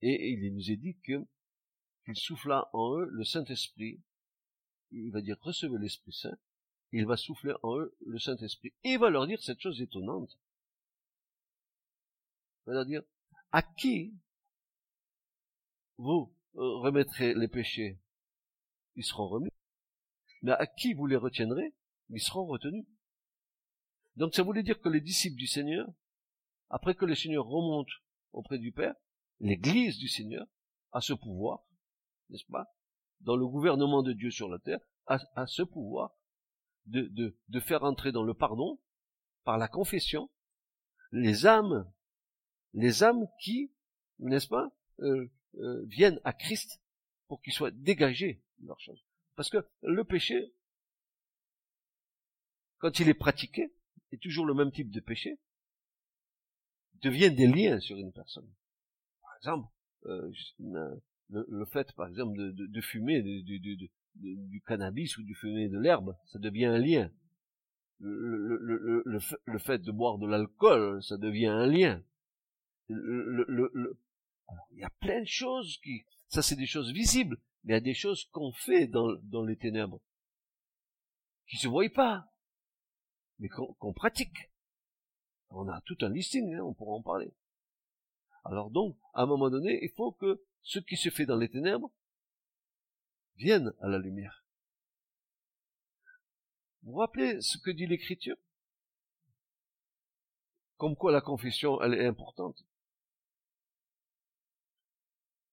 [0.00, 4.00] Et il nous est dit qu'il souffla en eux le Saint-Esprit.
[4.92, 6.38] Il va dire recevez l'Esprit Saint.
[6.92, 8.72] Il va souffler en eux le Saint-Esprit.
[8.84, 10.30] Et il va leur dire cette chose étonnante.
[12.60, 13.02] Il va leur dire,
[13.50, 14.14] à qui
[15.96, 17.98] vous remettrez les péchés?
[18.94, 19.50] Ils seront remis.
[20.42, 21.74] Mais à qui vous les retiendrez?
[22.10, 22.86] Ils seront retenus.
[24.16, 25.88] Donc ça voulait dire que les disciples du Seigneur,
[26.68, 27.90] après que le Seigneur remonte
[28.32, 28.94] auprès du Père,
[29.40, 30.46] l'Église du Seigneur
[30.92, 31.64] a ce pouvoir,
[32.28, 32.66] n'est-ce pas,
[33.20, 36.14] dans le gouvernement de Dieu sur la terre, a, ce pouvoir
[36.86, 38.80] de, faire entrer dans le pardon,
[39.44, 40.30] par la confession,
[41.10, 41.90] les âmes,
[42.72, 43.72] les âmes qui,
[44.18, 46.80] n'est-ce pas, euh, euh, viennent à Christ
[47.26, 49.04] pour qu'ils soient dégagés de leurs choses.
[49.36, 50.54] Parce que le péché,
[52.78, 53.74] quand il est pratiqué,
[54.12, 55.38] est toujours le même type de péché,
[57.02, 58.48] deviennent des liens sur une personne.
[59.22, 59.68] Par exemple,
[60.06, 60.30] euh,
[61.30, 66.66] le, fait, par exemple, de, fumer du, cannabis ou du fumer de l'herbe, ça devient
[66.66, 67.10] un lien.
[68.00, 69.18] Le,
[69.58, 72.02] fait de boire de l'alcool, ça devient un lien.
[72.88, 73.84] il
[74.72, 77.80] y a plein de choses qui, ça c'est des choses visibles, mais il y a
[77.80, 80.00] des choses qu'on fait dans, dans les ténèbres,
[81.46, 82.31] qui se voient pas
[83.42, 84.52] mais qu'on pratique.
[85.50, 87.34] On a tout un listing, hein, on pourra en parler.
[88.44, 91.50] Alors donc, à un moment donné, il faut que ce qui se fait dans les
[91.50, 91.90] ténèbres
[93.34, 94.46] vienne à la lumière.
[96.82, 98.36] Vous vous rappelez ce que dit l'Écriture?
[100.76, 102.64] Comme quoi la confession, elle est importante.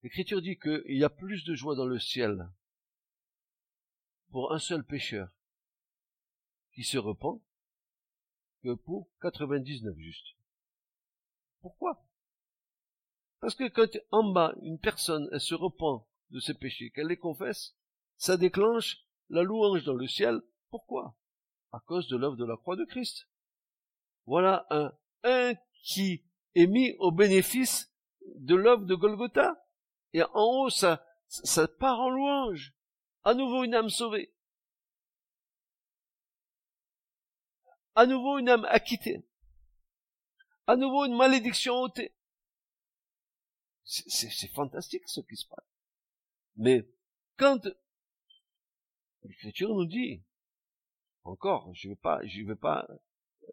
[0.03, 2.49] L'Écriture dit qu'il y a plus de joie dans le ciel
[4.29, 5.31] pour un seul pécheur
[6.73, 7.41] qui se repent
[8.63, 10.35] que pour 99 justes.
[11.61, 12.03] Pourquoi?
[13.39, 17.17] Parce que quand en bas, une personne, elle se repent de ses péchés, qu'elle les
[17.17, 17.75] confesse,
[18.17, 18.97] ça déclenche
[19.29, 20.41] la louange dans le ciel.
[20.69, 21.15] Pourquoi?
[21.71, 23.27] À cause de l'œuvre de la croix de Christ.
[24.25, 24.91] Voilà un,
[25.23, 25.53] un
[25.83, 26.23] qui
[26.55, 27.93] est mis au bénéfice
[28.35, 29.65] de l'œuvre de Golgotha.
[30.13, 32.73] Et en haut, ça, ça part en louange.
[33.23, 34.33] À nouveau une âme sauvée.
[37.99, 39.25] À nouveau une âme acquittée,
[40.67, 42.15] à nouveau une malédiction ôtée.
[43.83, 45.65] C'est fantastique ce qui se passe.
[46.55, 46.87] Mais
[47.35, 47.67] quand
[49.23, 50.23] l'Écriture nous dit,
[51.25, 52.87] encore, je ne vais pas,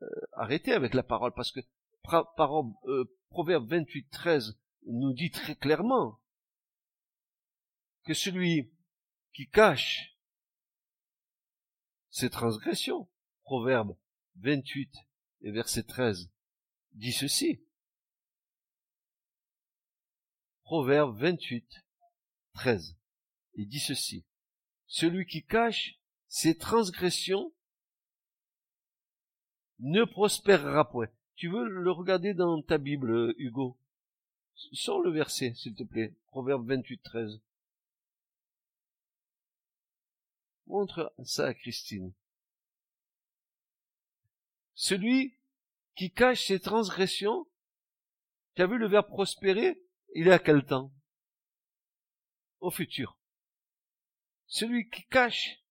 [0.01, 1.59] euh, arrêter avec la parole parce que
[2.05, 6.21] parole, euh, Proverbe 28, 13 nous dit très clairement
[8.05, 8.73] que celui
[9.33, 10.17] qui cache
[12.11, 13.09] ses transgressions,
[13.43, 13.97] Proverbe
[14.41, 14.93] 28
[15.43, 16.30] et verset 13
[16.97, 17.61] dit ceci.
[20.62, 21.64] Proverbe 28,
[22.55, 22.97] 13.
[23.55, 24.24] Il dit ceci.
[24.87, 27.53] Celui qui cache ses transgressions
[29.78, 31.09] ne prospérera point.
[31.37, 33.78] Tu veux le regarder dans ta Bible, Hugo?
[34.72, 36.14] Sors le verset, s'il te plaît.
[36.28, 37.41] Proverbe 28, 13.
[40.66, 42.12] Montre ça à Christine.
[44.77, 45.39] Celui
[45.97, 47.47] qui cache ses transgressions,
[48.55, 49.83] tu as vu le verbe prospérer,
[50.14, 50.93] il est à quel temps?
[52.61, 53.18] Au futur.
[54.47, 55.64] Celui qui cache,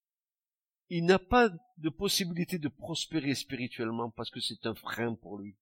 [0.90, 5.56] il n'a pas de possibilité de prospérer spirituellement parce que c'est un frein pour lui.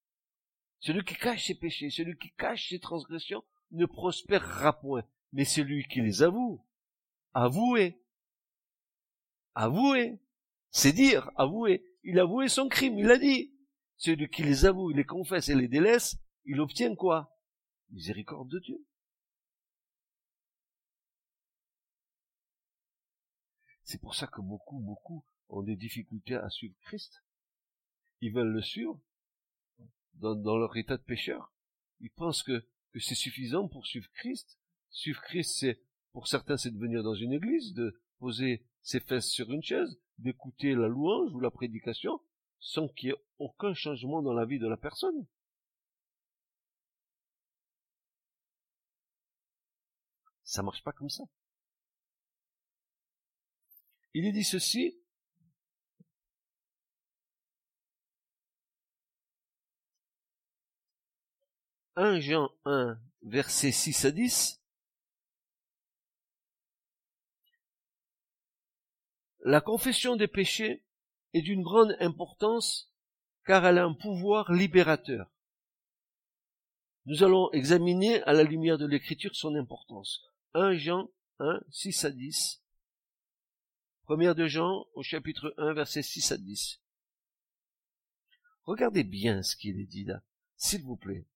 [0.80, 5.04] Celui qui cache ses péchés, celui qui cache ses transgressions, ne prospérera point.
[5.34, 6.66] Mais celui qui les avoue,
[7.34, 8.02] avouez,
[9.54, 10.18] avouez,
[10.70, 11.93] c'est dire, avouez.
[12.04, 13.54] Il a avoué son crime, il a dit.
[13.98, 17.38] Celui qui les avoue, les confesse et les délaisse, il obtient quoi?
[17.92, 18.86] Miséricorde de Dieu.
[23.84, 27.24] C'est pour ça que beaucoup, beaucoup ont des difficultés à suivre Christ.
[28.22, 29.00] Ils veulent le suivre
[30.16, 31.54] dans, leur état de pécheur.
[32.00, 34.60] Ils pensent que, que c'est suffisant pour suivre Christ.
[34.90, 35.82] Suivre Christ, c'est,
[36.12, 40.00] pour certains, c'est de venir dans une église, de poser ses fesses sur une chaise,
[40.18, 42.22] d'écouter la louange ou la prédication,
[42.60, 45.26] sans qu'il y ait aucun changement dans la vie de la personne.
[50.44, 51.24] Ça marche pas comme ça.
[54.14, 55.04] Il est dit ceci,
[61.96, 64.63] un Jean 1, verset 6 à 10,
[69.46, 70.86] La confession des péchés
[71.34, 72.90] est d'une grande importance
[73.46, 75.30] car elle a un pouvoir libérateur.
[77.06, 80.22] Nous allons examiner à la lumière de l'écriture son importance.
[80.54, 82.64] 1 Jean 1, 6 à 10.
[84.04, 86.80] Première de Jean au chapitre 1, verset 6 à 10.
[88.64, 90.24] Regardez bien ce qu'il est dit là,
[90.56, 91.28] s'il vous plaît.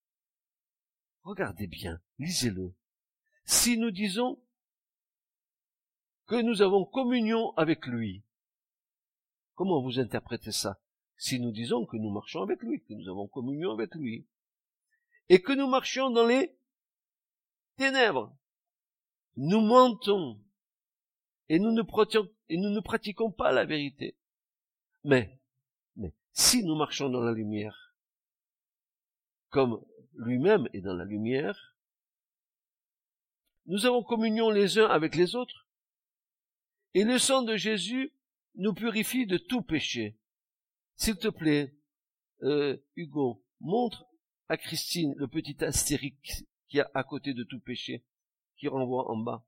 [1.24, 2.74] Regardez bien, lisez-le.
[3.44, 4.42] Si nous disons
[6.28, 8.24] que nous avons communion avec lui.
[9.56, 10.80] Comment vous interprétez ça?
[11.18, 14.28] Si nous disons que nous marchons avec lui, que nous avons communion avec lui,
[15.30, 16.56] et que nous marchions dans les
[17.78, 18.36] ténèbres,
[19.38, 20.40] nous mentons.
[21.50, 21.82] Et nous ne,
[22.82, 24.18] pratiquons, pas la vérité.
[25.06, 25.40] Mais,
[25.96, 27.96] mais si nous marchons dans la lumière,
[29.50, 29.82] comme
[30.14, 31.76] lui-même est dans la lumière,
[33.66, 35.67] nous avons communion les uns avec les autres,
[36.94, 38.14] et le sang de Jésus
[38.56, 40.18] nous purifie de tout péché.
[40.96, 41.76] S'il te plaît,
[42.44, 44.08] euh, Hugo, montre
[44.50, 48.04] à Christine le petit astérique qui a à côté de tout péché,
[48.58, 49.46] qui renvoie en bas.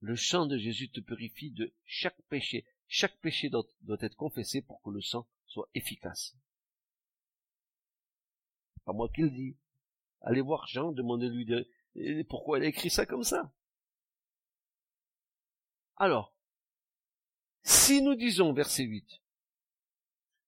[0.00, 2.66] Le sang de Jésus te purifie de chaque péché.
[2.88, 6.36] Chaque péché doit, doit être confessé pour que le sang soit efficace.
[8.84, 9.56] Pas moi qui le dis.
[10.20, 11.66] Allez voir Jean, demandez-lui de,
[12.28, 13.52] pourquoi il a écrit ça comme ça.
[15.96, 16.34] Alors,
[17.62, 19.04] si nous disons, verset 8,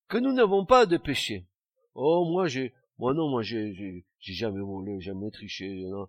[0.08, 1.46] que nous n'avons pas de péché,
[1.94, 6.08] oh, moi j'ai, moi non, moi j'ai, j'ai, jamais volé, jamais triché, non,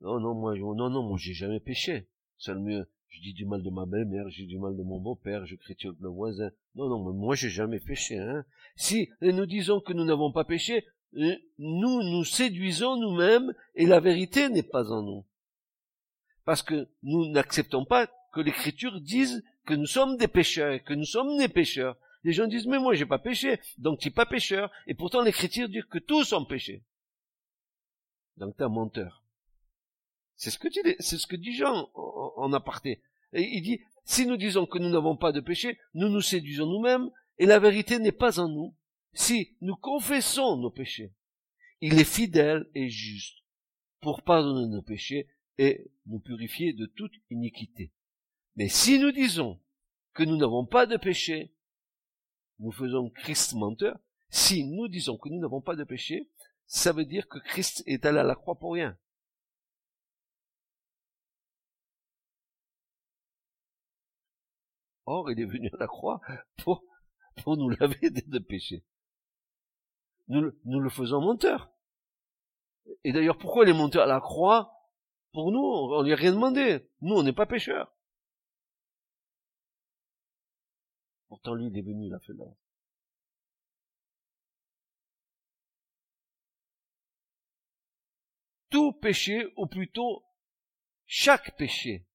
[0.00, 2.08] non, non, moi, non, non, moi j'ai jamais péché.
[2.36, 5.54] Seulement, je dis du mal de ma belle-mère, j'ai du mal de mon beau-père, je
[5.54, 6.50] critique le voisin.
[6.74, 8.44] Non, non, mais moi j'ai jamais péché, hein.
[8.76, 10.84] Si nous disons que nous n'avons pas péché,
[11.16, 15.24] euh, nous nous séduisons nous-mêmes et la vérité n'est pas en nous.
[16.44, 21.04] Parce que nous n'acceptons pas que l'écriture dise que nous sommes des pécheurs, que nous
[21.04, 21.96] sommes des pécheurs.
[22.24, 24.70] Les gens disent, mais moi j'ai pas péché, donc tu n'es pas pécheur.
[24.86, 26.82] Et pourtant l'écriture dit que tous sont péchés.
[28.36, 29.22] Donc tu es un menteur.
[30.36, 33.02] C'est ce que dit, ce que dit Jean en, aparté.
[33.32, 36.66] Et il dit, si nous disons que nous n'avons pas de péché, nous nous séduisons
[36.66, 38.74] nous-mêmes, et la vérité n'est pas en nous.
[39.12, 41.12] Si nous confessons nos péchés,
[41.80, 43.38] il est fidèle et juste
[44.00, 45.28] pour pardonner nos péchés
[45.58, 47.92] et nous purifier de toute iniquité.
[48.56, 49.60] Mais si nous disons
[50.12, 51.54] que nous n'avons pas de péché,
[52.58, 53.98] nous faisons Christ menteur.
[54.30, 56.30] Si nous disons que nous n'avons pas de péché,
[56.66, 58.96] ça veut dire que Christ est allé à la croix pour rien.
[65.06, 66.20] Or, il est venu à la croix
[66.62, 66.82] pour,
[67.46, 68.84] nous laver de péchés.
[70.28, 71.70] Nous, le faisons menteur.
[73.02, 74.72] Et d'ailleurs, pourquoi les menteurs à la croix
[75.32, 76.88] Pour nous, on n'y a rien demandé.
[77.02, 77.94] Nous, on n'est pas pécheurs.
[81.34, 82.16] Pourtant, lui, il est venu, il.
[88.70, 90.22] Tout péché, ou plutôt
[91.06, 92.06] chaque péché.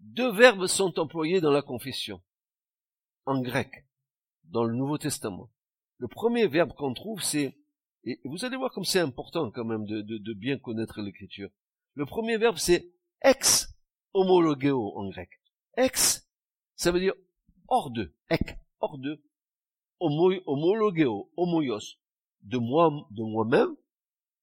[0.00, 2.20] Deux verbes sont employés dans la confession,
[3.26, 3.86] en grec,
[4.42, 5.52] dans le Nouveau Testament.
[5.98, 7.56] Le premier verbe qu'on trouve, c'est,
[8.02, 11.50] et vous allez voir comme c'est important quand même de, de bien connaître l'écriture.
[11.94, 13.72] Le premier verbe, c'est ex
[14.14, 15.30] homologeo en grec.
[15.76, 16.28] Ex,
[16.80, 17.12] ça veut dire
[17.68, 19.22] hors de, ek, hors de,
[19.98, 21.98] homo, homologeo, homoios,
[22.40, 23.76] de moi, de moi-même,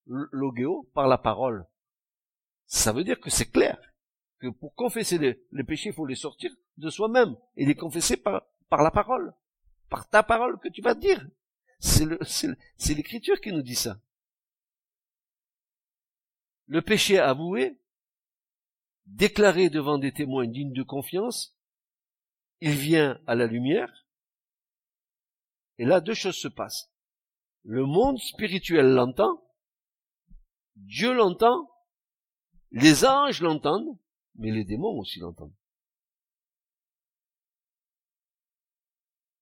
[0.05, 1.65] logeo, par la parole.
[2.67, 3.79] Ça veut dire que c'est clair,
[4.37, 8.17] que pour confesser les, les péchés, il faut les sortir de soi-même, et les confesser
[8.17, 9.33] par, par la parole,
[9.89, 11.27] par ta parole que tu vas dire.
[11.79, 13.99] C'est l'écriture qui nous dit ça.
[16.67, 17.79] Le péché avoué,
[19.07, 21.56] déclaré devant des témoins dignes de confiance,
[22.61, 24.07] il vient à la lumière,
[25.77, 26.91] et là deux choses se passent.
[27.63, 29.43] Le monde spirituel l'entend,
[30.75, 31.69] Dieu l'entend,
[32.71, 33.97] les anges l'entendent,
[34.35, 35.55] mais les démons aussi l'entendent.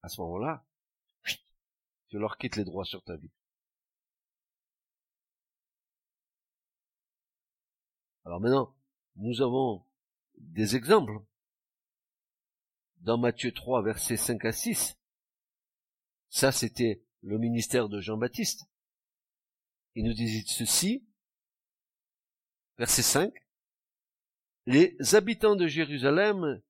[0.02, 0.66] À ce moment-là,
[2.10, 3.32] tu leur quittes les droits sur ta vie.
[8.26, 8.76] Alors maintenant,
[9.18, 9.86] nous avons
[10.38, 11.20] des exemples.
[13.06, 14.98] Dans Matthieu 3, versets 5 à 6,
[16.30, 18.66] ça c'était le ministère de Jean-Baptiste.
[19.94, 21.08] Il nous dit ceci,
[22.80, 23.32] verset 5,
[24.66, 26.64] les habitants de Jérusalem,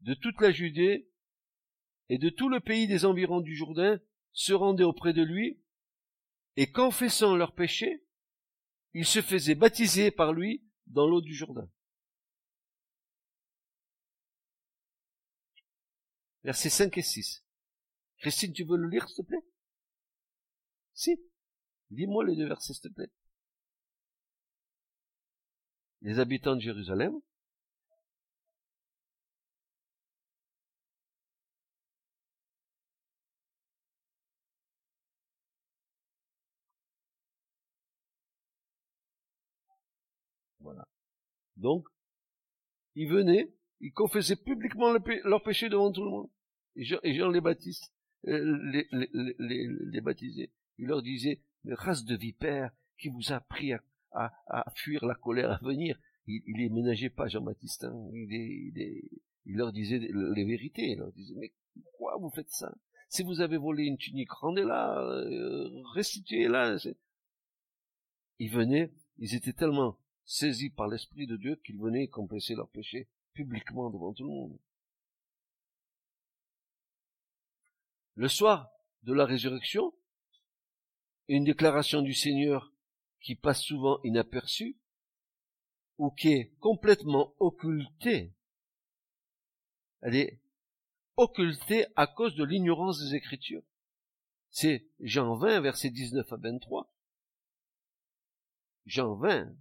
[0.00, 1.10] de toute la Judée
[2.08, 4.00] et de tout le pays des environs du Jourdain
[4.32, 5.60] se rendaient auprès de lui,
[6.56, 8.06] et confessant leurs péchés,
[8.94, 11.68] ils se faisaient baptiser par lui dans l'eau du Jourdain.
[16.44, 17.42] Versets 5 et 6.
[18.18, 19.44] Christine, tu veux le lire, s'il te plaît?
[20.92, 21.18] Si.
[21.90, 23.10] Lis-moi les deux versets, s'il te plaît.
[26.02, 27.14] Les habitants de Jérusalem.
[40.60, 40.86] Voilà.
[41.56, 41.86] Donc,
[42.94, 44.92] ils venaient, ils confessaient publiquement
[45.24, 46.30] leur péché devant tout le monde.
[46.76, 47.94] Et Jean, les Baptiste
[48.26, 50.50] euh, les, les, les, les, baptisait.
[50.78, 55.04] Il leur disait, mais race de vipères qui vous a appris à, à, à fuir
[55.04, 55.98] la colère à venir.
[56.26, 57.84] Il, il les ménageait pas, Jean-Baptiste.
[57.84, 58.08] Hein.
[58.12, 59.02] Il, il,
[59.44, 60.92] il, leur disait les vérités.
[60.92, 61.52] Il leur disait, mais
[61.82, 62.74] pourquoi vous faites ça?
[63.08, 66.76] Si vous avez volé une tunique, rendez-la, euh, restituez-la.
[68.38, 73.06] Ils venaient, ils étaient tellement saisis par l'Esprit de Dieu qu'ils venaient confesser leurs péchés
[73.34, 74.58] publiquement devant tout le monde.
[78.14, 78.70] Le soir
[79.02, 79.92] de la résurrection,
[81.28, 82.72] une déclaration du Seigneur
[83.20, 84.78] qui passe souvent inaperçue
[85.98, 88.34] ou qui est complètement occultée.
[90.00, 90.40] Elle est
[91.16, 93.62] occultée à cause de l'ignorance des Écritures.
[94.50, 96.92] C'est Jean 20, verset 19 à 23.
[98.86, 99.56] Jean 20,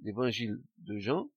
[0.00, 1.30] l'évangile de Jean,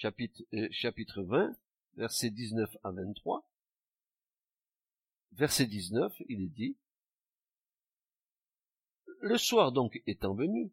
[0.00, 1.54] chapitre, euh, chapitre 20,
[1.96, 3.46] verset 19 à 23.
[5.32, 6.76] Verset 19, il est dit,
[9.20, 10.72] Le soir donc étant venu,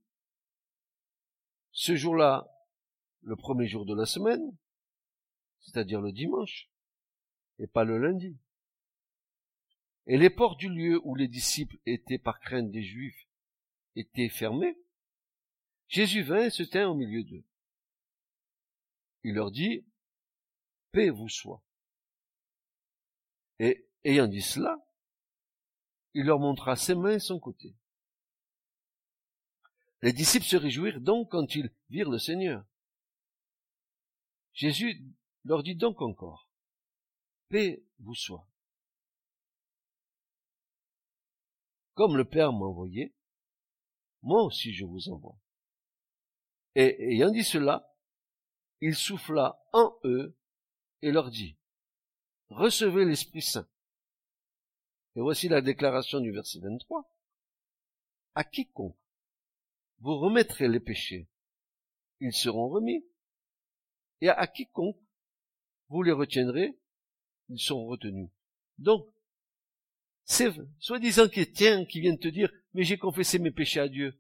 [1.72, 2.48] ce jour-là,
[3.22, 4.56] le premier jour de la semaine,
[5.60, 6.70] c'est-à-dire le dimanche,
[7.60, 8.38] et pas le lundi,
[10.06, 13.28] et les portes du lieu où les disciples étaient par crainte des Juifs
[13.98, 14.78] étaient fermées,
[15.90, 17.44] Jésus vint et se tint au milieu d'eux.
[19.28, 19.86] Il leur dit,
[20.94, 21.62] paix vous soit.
[23.60, 24.78] Et ayant dit cela,
[26.14, 27.76] il leur montra ses mains et son côté.
[30.02, 32.66] Les disciples se réjouirent donc quand ils virent le Seigneur.
[34.54, 35.04] Jésus
[35.44, 36.50] leur dit donc encore,
[37.50, 38.48] paix vous soit.
[41.96, 43.14] Comme le Père m'a envoyé,
[44.22, 45.38] moi aussi je vous envoie.
[46.76, 47.94] Et ayant dit cela,
[48.82, 50.38] il souffla en eux
[51.02, 51.58] et leur dit,
[52.50, 53.68] recevez l'Esprit Saint.
[55.16, 57.12] Et voici la déclaration du verset 23.
[58.36, 58.96] À quiconque
[60.00, 61.28] vous remettrez les péchés,
[62.20, 63.04] ils seront remis.
[64.22, 65.00] Et à quiconque
[65.90, 66.78] vous les retiendrez,
[67.50, 68.30] ils seront retenus.
[68.78, 69.08] Donc,
[70.24, 74.20] c'est soi-disant chrétiens qui viennent te dire, mais j'ai confessé mes péchés à Dieu.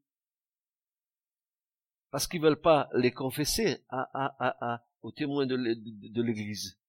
[2.12, 6.80] Parce qu'ils veulent pas les confesser à, à, à, à aux témoins de l'Église.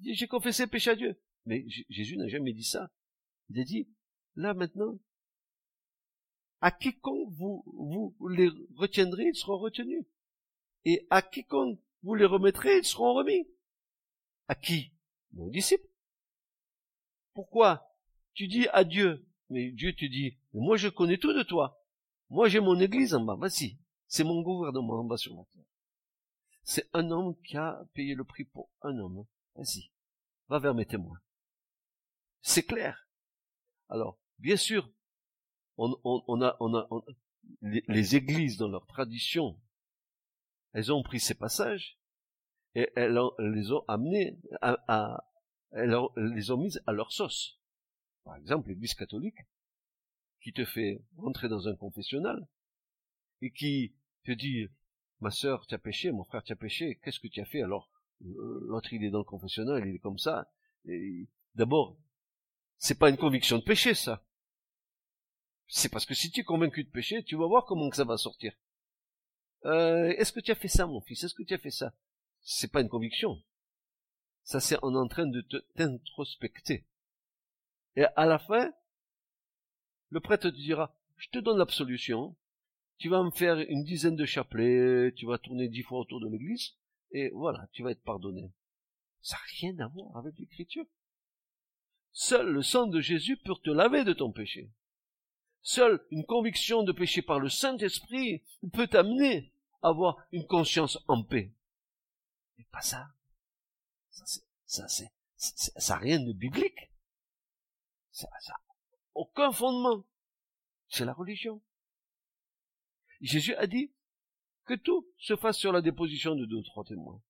[0.00, 1.20] J'ai confessé péché à Dieu.
[1.46, 2.90] Mais Jésus n'a jamais dit ça.
[3.50, 3.88] Il a dit,
[4.34, 4.98] là maintenant,
[6.60, 10.04] à quiconque vous, vous les retiendrez, ils seront retenus.
[10.84, 13.46] Et à quiconque vous les remettrez, ils seront remis.
[14.48, 14.92] À qui?
[15.36, 15.88] Aux disciples.
[17.34, 17.94] Pourquoi
[18.34, 21.84] Tu dis à Dieu, mais Dieu te dit, moi je connais tout de toi.
[22.30, 23.78] Moi j'ai mon église en bas, voici.
[24.06, 25.64] C'est mon gouvernement en bas sur la terre.
[26.62, 29.26] c'est un homme qui a payé le prix pour un homme.
[29.54, 29.90] Vas-y,
[30.48, 31.20] va vers mes témoins.
[32.42, 33.08] C'est clair.
[33.88, 34.90] Alors, bien sûr,
[35.76, 36.58] on, a,
[37.62, 39.60] les, églises dans leur tradition,
[40.72, 41.98] elles ont pris ces passages
[42.74, 45.30] et elles, les ont amenés à, à
[45.72, 47.58] elles les ont mises à leur sauce.
[48.24, 49.38] Par exemple, l'église catholique,
[50.40, 52.46] qui te fait rentrer dans un confessionnal,
[53.44, 54.68] et qui te dit,
[55.20, 57.62] ma sœur, tu as péché, mon frère, tu as péché, qu'est-ce que tu as fait?
[57.62, 57.90] Alors
[58.24, 60.50] euh, L'autre, il est dans le confessionnal, il est comme ça.
[61.54, 61.98] D'abord,
[62.78, 64.24] c'est pas une conviction de péché, ça.
[65.66, 68.16] C'est parce que si tu es convaincu de péché, tu vas voir comment ça va
[68.16, 68.54] sortir.
[69.66, 71.24] Euh, est-ce que tu as fait ça, mon fils?
[71.24, 71.94] Est-ce que tu as fait ça?
[72.40, 73.42] C'est pas une conviction.
[74.42, 75.40] Ça, c'est en en train de
[75.74, 76.86] t'introspecter.
[77.96, 78.72] Et à la fin,
[80.10, 82.36] le prêtre te dira, je te donne l'absolution,
[82.98, 86.28] tu vas me faire une dizaine de chapelets, tu vas tourner dix fois autour de
[86.28, 86.74] l'église,
[87.10, 88.50] et voilà, tu vas être pardonné.
[89.22, 90.86] Ça n'a rien à voir avec l'écriture.
[92.12, 94.70] Seul le sang de Jésus peut te laver de ton péché.
[95.62, 98.42] Seule une conviction de péché par le Saint-Esprit
[98.72, 99.50] peut t'amener
[99.82, 101.50] à avoir une conscience en paix.
[102.58, 103.08] Mais pas ça.
[104.10, 106.90] Ça, c'est, ça, c'est, rien de biblique.
[108.12, 108.54] Ça, ça,
[109.14, 110.04] aucun fondement.
[110.88, 111.60] C'est la religion.
[113.24, 113.90] Jésus a dit
[114.66, 117.22] que tout se fasse sur la déposition de deux ou trois témoins.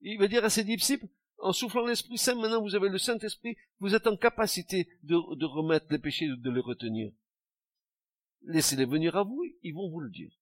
[0.00, 1.06] Il va dire à ses disciples,
[1.38, 5.86] en soufflant l'Esprit Saint, maintenant vous avez le Saint-Esprit, vous êtes en capacité de, remettre
[5.90, 7.12] les péchés, de les retenir.
[8.42, 10.32] Laissez-les venir à vous, ils vont vous le dire.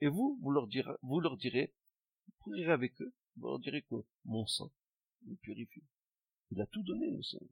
[0.00, 1.74] Et vous, vous leur direz, vous leur direz,
[2.26, 4.70] vous prierez avec eux, vous leur direz que mon sang
[5.26, 5.82] les purifie.
[6.50, 7.50] Il a tout donné, le Seigneur.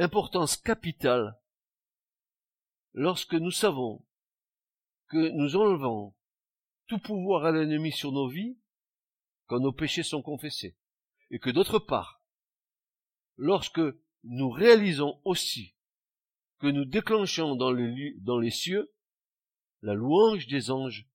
[0.00, 1.38] Importance capitale
[2.94, 4.04] lorsque nous savons
[5.08, 6.14] que nous enlevons
[6.86, 8.58] tout pouvoir à l'ennemi sur nos vies
[9.46, 10.76] quand nos péchés sont confessés.
[11.30, 12.22] Et que d'autre part,
[13.36, 13.80] lorsque
[14.24, 15.74] nous réalisons aussi
[16.58, 18.92] que nous déclenchons dans les, dans les cieux
[19.82, 21.08] la louange des anges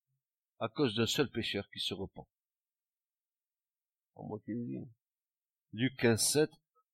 [0.60, 2.28] à cause d'un seul pécheur qui se repent.
[5.74, 6.52] Luc 15, 7,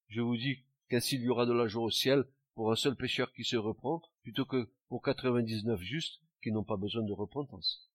[0.07, 2.97] je vous dis qu'ainsi il y aura de la joie au ciel pour un seul
[2.97, 7.89] pécheur qui se reprend, plutôt que pour 99 justes qui n'ont pas besoin de repentance.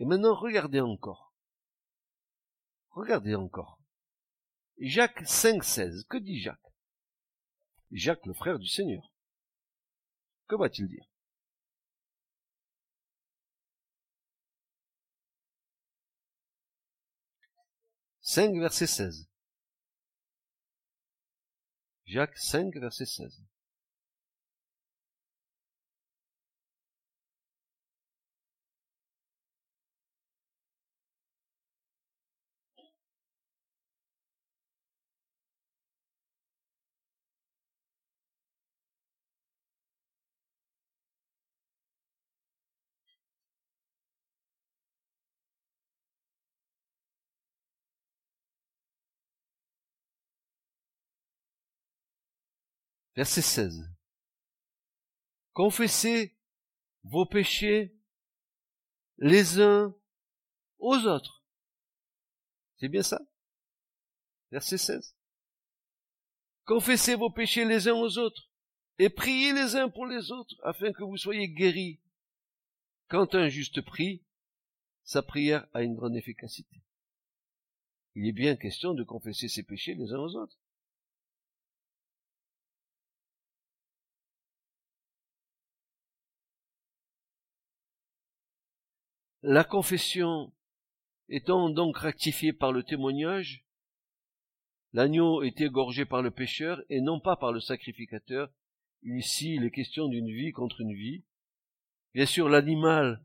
[0.00, 1.34] Et maintenant, regardez encore.
[2.92, 3.78] Regardez encore.
[4.78, 6.06] Jacques 5,16.
[6.06, 6.72] Que dit Jacques?
[7.90, 9.12] Jacques, le frère du Seigneur.
[10.48, 11.06] Que va-t-il dire?
[18.22, 19.28] Cinq verset 16.
[22.06, 23.42] Jacques 5, verset 16.
[53.16, 53.90] Verset 16.
[55.52, 56.36] Confessez
[57.04, 57.96] vos péchés
[59.18, 59.94] les uns
[60.78, 61.44] aux autres.
[62.78, 63.20] C'est bien ça?
[64.50, 65.16] Verset 16.
[66.64, 68.50] Confessez vos péchés les uns aux autres
[68.98, 72.00] et priez les uns pour les autres afin que vous soyez guéris.
[73.08, 74.24] Quand un juste prie,
[75.04, 76.82] sa prière a une grande efficacité.
[78.14, 80.58] Il est bien question de confesser ses péchés les uns aux autres.
[89.46, 90.54] La confession
[91.28, 93.66] étant donc rectifiée par le témoignage,
[94.94, 98.50] l'agneau est égorgé par le pécheur et non pas par le sacrificateur.
[99.02, 101.24] Ici, il est question d'une vie contre une vie.
[102.14, 103.22] Bien sûr, l'animal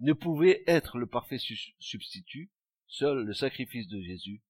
[0.00, 1.38] ne pouvait être le parfait
[1.78, 2.50] substitut.
[2.88, 4.42] Seul le sacrifice de Jésus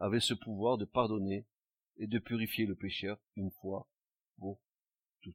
[0.00, 1.46] avait ce pouvoir de pardonner
[1.96, 3.88] et de purifier le pécheur une fois
[4.38, 4.60] pour
[5.22, 5.34] toutes